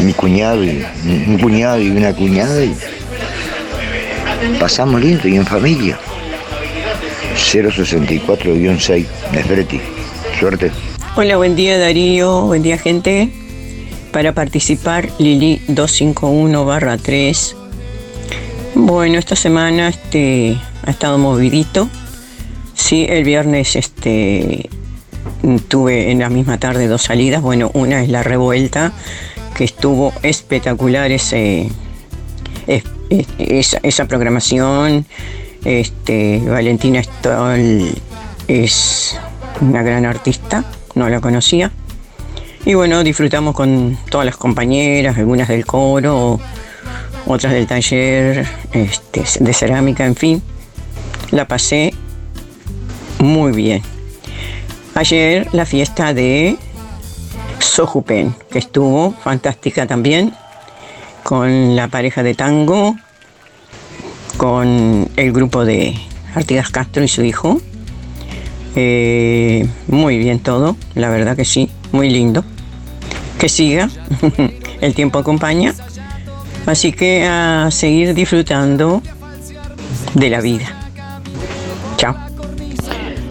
[0.03, 2.75] mi cuñado y un cuñado y una cuñada y
[4.59, 5.99] pasamos lindo y en familia.
[7.37, 9.81] 064-6 Nefreti.
[10.39, 10.71] Suerte.
[11.17, 13.42] Hola, buen día Darío, buen día gente.
[14.13, 17.57] Para participar, Lili 251 barra 3.
[18.75, 21.89] Bueno, esta semana este, ha estado movidito.
[22.75, 24.69] Sí, el viernes este,
[25.69, 27.41] tuve en la misma tarde dos salidas.
[27.41, 28.93] Bueno, una es la revuelta,
[29.55, 31.71] que estuvo espectacular ese,
[33.39, 35.07] esa, esa programación.
[35.65, 37.95] Este, Valentina Stoll
[38.47, 39.19] es
[39.63, 40.65] una gran artista,
[40.95, 41.73] no la conocía.
[42.65, 46.39] Y bueno, disfrutamos con todas las compañeras, algunas del coro,
[47.27, 50.43] otras del taller este, de cerámica, en fin.
[51.33, 51.93] La pasé
[53.19, 53.83] muy bien.
[54.95, 56.57] Ayer la fiesta de
[57.59, 60.33] Sojupen, que estuvo fantástica también,
[61.25, 62.95] con la pareja de tango,
[64.37, 65.97] con el grupo de
[66.35, 67.61] Artigas Castro y su hijo.
[68.77, 72.45] Eh, muy bien todo, la verdad que sí, muy lindo.
[73.43, 73.91] Que siga,
[74.81, 75.75] el tiempo acompaña.
[76.65, 79.03] Así que a seguir disfrutando
[80.15, 80.67] de la vida.
[81.97, 82.15] Chao.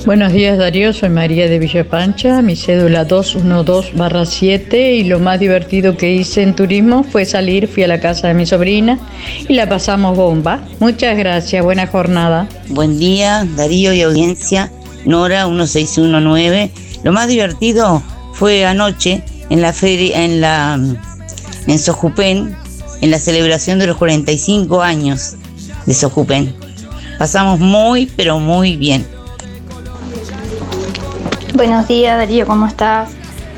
[0.05, 5.95] Buenos días Darío, soy María de Villa Pancha, mi cédula 212-7 y lo más divertido
[5.95, 8.99] que hice en turismo fue salir, fui a la casa de mi sobrina
[9.47, 10.59] y la pasamos bomba.
[10.81, 12.49] Muchas gracias, buena jornada.
[12.67, 14.69] Buen día Darío y audiencia,
[15.05, 16.69] Nora 1619.
[17.05, 20.79] Lo más divertido fue anoche en la feria, en la
[21.67, 22.55] en Sojupen,
[23.01, 25.35] en la celebración de los 45 años
[25.85, 26.55] de Sojupen.
[27.19, 29.05] Pasamos muy, pero muy bien.
[31.53, 33.09] Buenos días Darío, ¿cómo estás?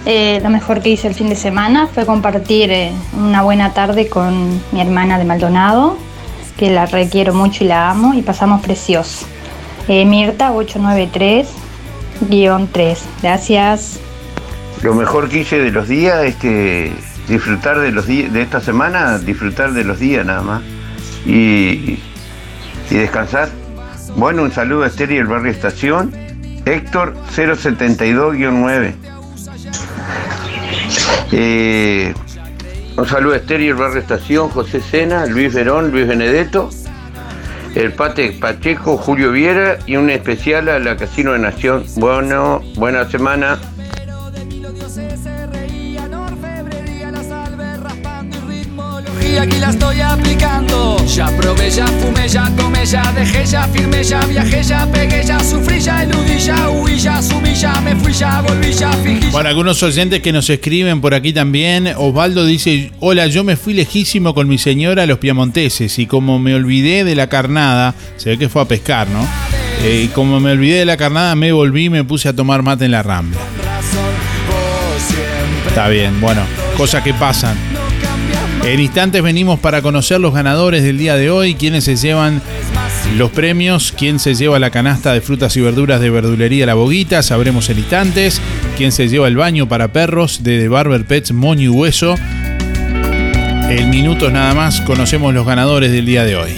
[0.05, 4.09] Eh, lo mejor que hice el fin de semana fue compartir eh, una buena tarde
[4.09, 5.95] con mi hermana de Maldonado,
[6.57, 9.27] que la requiero mucho y la amo, y pasamos precioso.
[9.87, 11.45] Eh, Mirta 893-3.
[13.21, 13.99] Gracias.
[14.83, 16.35] Lo mejor que hice de los días es
[17.29, 20.61] disfrutar de los días, de esta semana, disfrutar de los días nada más.
[21.25, 21.99] Y,
[22.89, 23.49] y descansar.
[24.17, 26.13] Bueno, un saludo a Esther y el barrio Estación.
[26.65, 28.93] Héctor 072-9.
[31.31, 32.13] Eh,
[32.97, 36.69] un saludo a Esther y el barrio Estación, José Sena, Luis Verón, Luis Benedetto,
[37.73, 41.85] el Pate Pacheco, Julio Viera y un especial a la Casino de Nación.
[41.95, 43.57] Bueno, buena semana.
[49.21, 51.03] Y aquí la estoy aplicando.
[51.07, 55.39] Ya probé, ya fumé, ya tomé, ya dejé, ya firmé, ya viajé, ya pegué, ya
[55.39, 59.31] sufrí, ya eludí, ya huí, ya asumí, ya me fui, ya volví, ya fingí.
[59.31, 61.87] Bueno, algunos oyentes que nos escriben por aquí también.
[61.97, 66.37] Osvaldo dice: Hola, yo me fui lejísimo con mi señora a los Piamonteses y como
[66.37, 69.27] me olvidé de la carnada, se ve que fue a pescar, ¿no?
[69.83, 72.61] Eh, y como me olvidé de la carnada, me volví y me puse a tomar
[72.61, 73.39] mate en la rambla.
[75.73, 76.43] Está bien, bueno,
[76.77, 77.57] cosas que pasan.
[78.63, 82.43] En instantes venimos para conocer los ganadores del día de hoy, quienes se llevan
[83.17, 87.23] los premios, quién se lleva la canasta de frutas y verduras de verdulería La Boguita,
[87.23, 88.39] sabremos en instantes,
[88.77, 92.13] quién se lleva el baño para perros de The Barber Pets Moño y Hueso.
[93.67, 96.51] En minutos nada más conocemos los ganadores del día de hoy.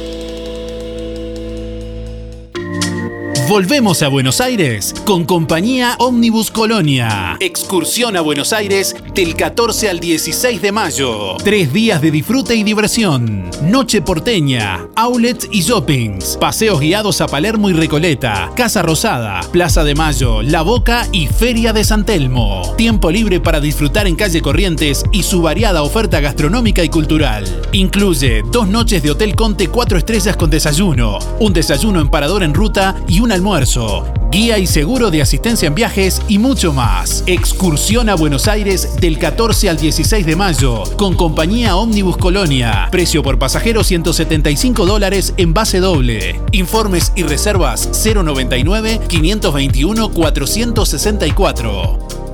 [3.48, 7.38] Volvemos a Buenos Aires con compañía Omnibus Colonia.
[7.40, 11.38] Excursión a Buenos Aires del 14 al 16 de mayo.
[11.38, 13.48] Tres días de disfrute y diversión.
[13.62, 16.38] Noche porteña, outlets y shoppings.
[16.42, 18.50] Paseos guiados a Palermo y Recoleta.
[18.56, 22.74] Casa Rosada, Plaza de Mayo, La Boca y Feria de San Telmo.
[22.78, 27.46] Tiempo libre para disfrutar en calle Corrientes y su variada oferta gastronómica y cultural.
[27.74, 32.56] Incluye dos noches de Hotel Conte 4 estrellas con desayuno, un desayuno en parador en
[32.56, 37.24] ruta y un almuerzo, guía y seguro de asistencia en viajes y mucho más.
[37.28, 42.88] Excursión a Buenos Aires del 14 al 16 de mayo con compañía Omnibus Colonia.
[42.92, 46.40] Precio por pasajero 175 dólares en base doble.
[46.52, 52.25] Informes y reservas 099 521 464.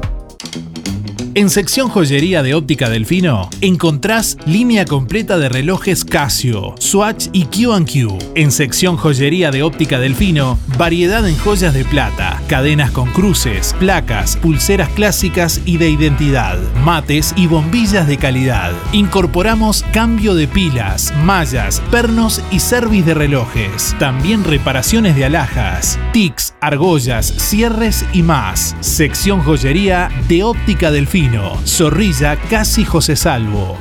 [1.34, 8.18] En sección joyería de óptica Delfino encontrás línea completa de relojes Casio, Swatch y Q&Q.
[8.36, 14.36] En sección joyería de óptica Delfino, variedad en joyas de plata, cadenas con cruces, placas,
[14.36, 18.74] pulseras clásicas y de identidad, mates y bombillas de calidad.
[18.91, 23.95] Incorporamos cambio de pilas, mallas, pernos y service de relojes.
[23.99, 28.76] También reparaciones de alhajas, tics, argollas, cierres y más.
[28.82, 31.20] Sección joyería de óptica Delfino.
[31.65, 33.77] Zorrilla Casi José Salvo.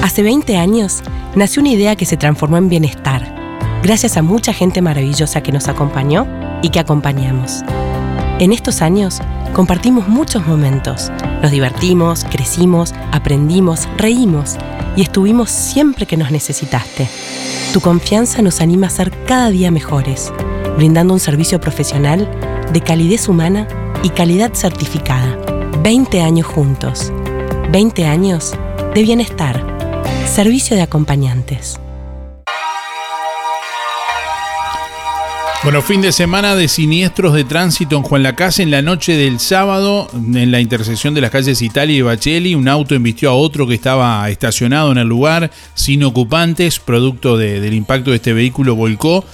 [0.00, 1.02] Hace 20 años
[1.34, 3.34] nació una idea que se transformó en bienestar,
[3.82, 6.26] gracias a mucha gente maravillosa que nos acompañó
[6.62, 7.62] y que acompañamos.
[8.38, 9.20] En estos años
[9.54, 11.10] compartimos muchos momentos,
[11.42, 14.56] nos divertimos, crecimos, aprendimos, reímos
[14.94, 17.08] y estuvimos siempre que nos necesitaste.
[17.72, 20.32] Tu confianza nos anima a ser cada día mejores,
[20.76, 22.28] brindando un servicio profesional
[22.72, 23.66] de calidez humana
[24.02, 25.36] y calidad certificada.
[25.82, 27.12] 20 años juntos.
[27.72, 28.54] 20 años
[28.94, 29.62] de bienestar.
[30.26, 31.80] Servicio de acompañantes.
[35.64, 39.40] Bueno, fin de semana de siniestros de tránsito en Juan Lacase en la noche del
[39.40, 43.66] sábado, en la intersección de las calles Italia y Bacheli, un auto embistió a otro
[43.66, 48.76] que estaba estacionado en el lugar sin ocupantes, producto de- del impacto de este vehículo
[48.76, 49.24] volcó.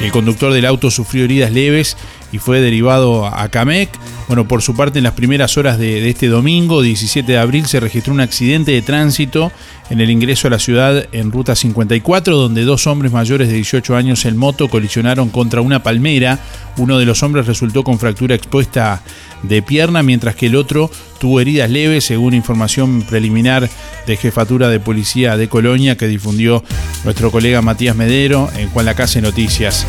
[0.00, 1.96] El conductor del auto sufrió heridas leves
[2.32, 3.90] y fue derivado a Camec.
[4.28, 7.80] Bueno, por su parte, en las primeras horas de, este domingo, 17 de abril, se
[7.80, 9.50] registró un accidente de tránsito
[9.90, 13.96] en el ingreso a la ciudad en Ruta 54, donde dos hombres mayores de 18
[13.96, 16.38] años en moto colisionaron contra una palmera.
[16.76, 19.02] Uno de los hombres resultó con fractura expuesta
[19.42, 23.68] de pierna, mientras que el otro tuvo heridas leves, según información preliminar
[24.06, 26.62] de Jefatura de Policía de Colonia que difundió
[27.04, 29.86] nuestro colega Matías Medero en Juan Lacase Noticias.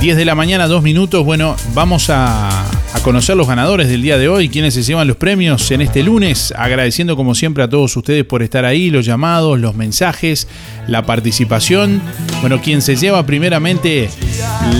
[0.00, 1.24] 10 de la mañana, 2 minutos.
[1.24, 2.48] Bueno, vamos a,
[2.96, 6.02] a conocer los ganadores del día de hoy, quienes se llevan los premios en este
[6.02, 6.52] lunes.
[6.56, 10.46] Agradeciendo como siempre a todos ustedes por estar ahí, los llamados, los mensajes,
[10.86, 12.00] la participación.
[12.40, 14.10] Bueno, quien se lleva primeramente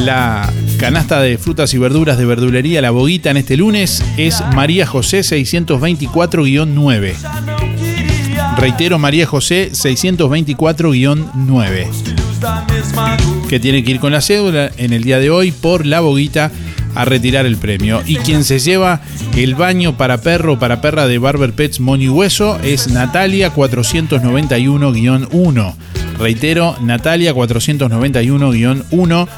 [0.04, 4.86] la canasta de frutas y verduras de verdulería La Boguita en este lunes es María
[4.86, 7.14] José 624-9.
[8.58, 12.25] Reitero, María José 624-9.
[13.48, 16.50] Que tiene que ir con la cédula en el día de hoy por la boguita
[16.94, 18.02] a retirar el premio.
[18.06, 19.00] Y quien se lleva
[19.36, 25.74] el baño para perro o para perra de Barber Pets y Hueso es Natalia 491-1.
[26.18, 29.28] Reitero, Natalia 491-1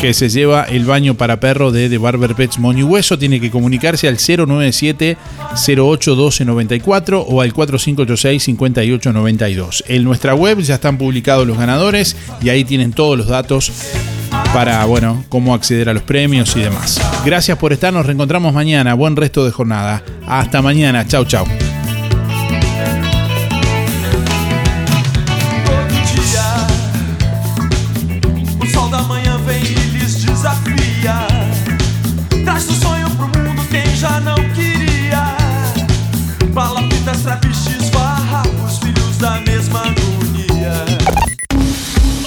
[0.00, 3.50] que se lleva el baño para perro de The Barber Pets Moño Hueso tiene que
[3.50, 5.16] comunicarse al 097
[5.52, 9.84] 08 1294 o al 4586 5892.
[9.88, 13.72] En nuestra web ya están publicados los ganadores y ahí tienen todos los datos
[14.52, 17.00] para, bueno, cómo acceder a los premios y demás.
[17.24, 18.94] Gracias por estar, nos reencontramos mañana.
[18.94, 20.02] Buen resto de jornada.
[20.26, 21.06] Hasta mañana.
[21.06, 21.46] Chau, chau.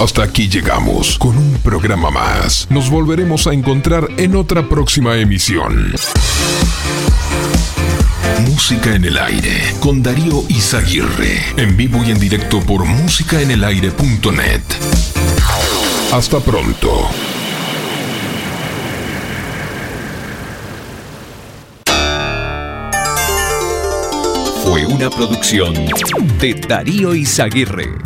[0.00, 2.66] Hasta aquí llegamos con un programa más.
[2.70, 5.92] Nos volveremos a encontrar en otra próxima emisión.
[8.48, 11.42] Música en el aire con Darío Izaguirre.
[11.58, 14.62] En vivo y en directo por musicaenelaire.net.
[16.12, 17.06] Hasta pronto.
[24.64, 25.74] Fue una producción
[26.40, 27.98] de Darío Izaguirre.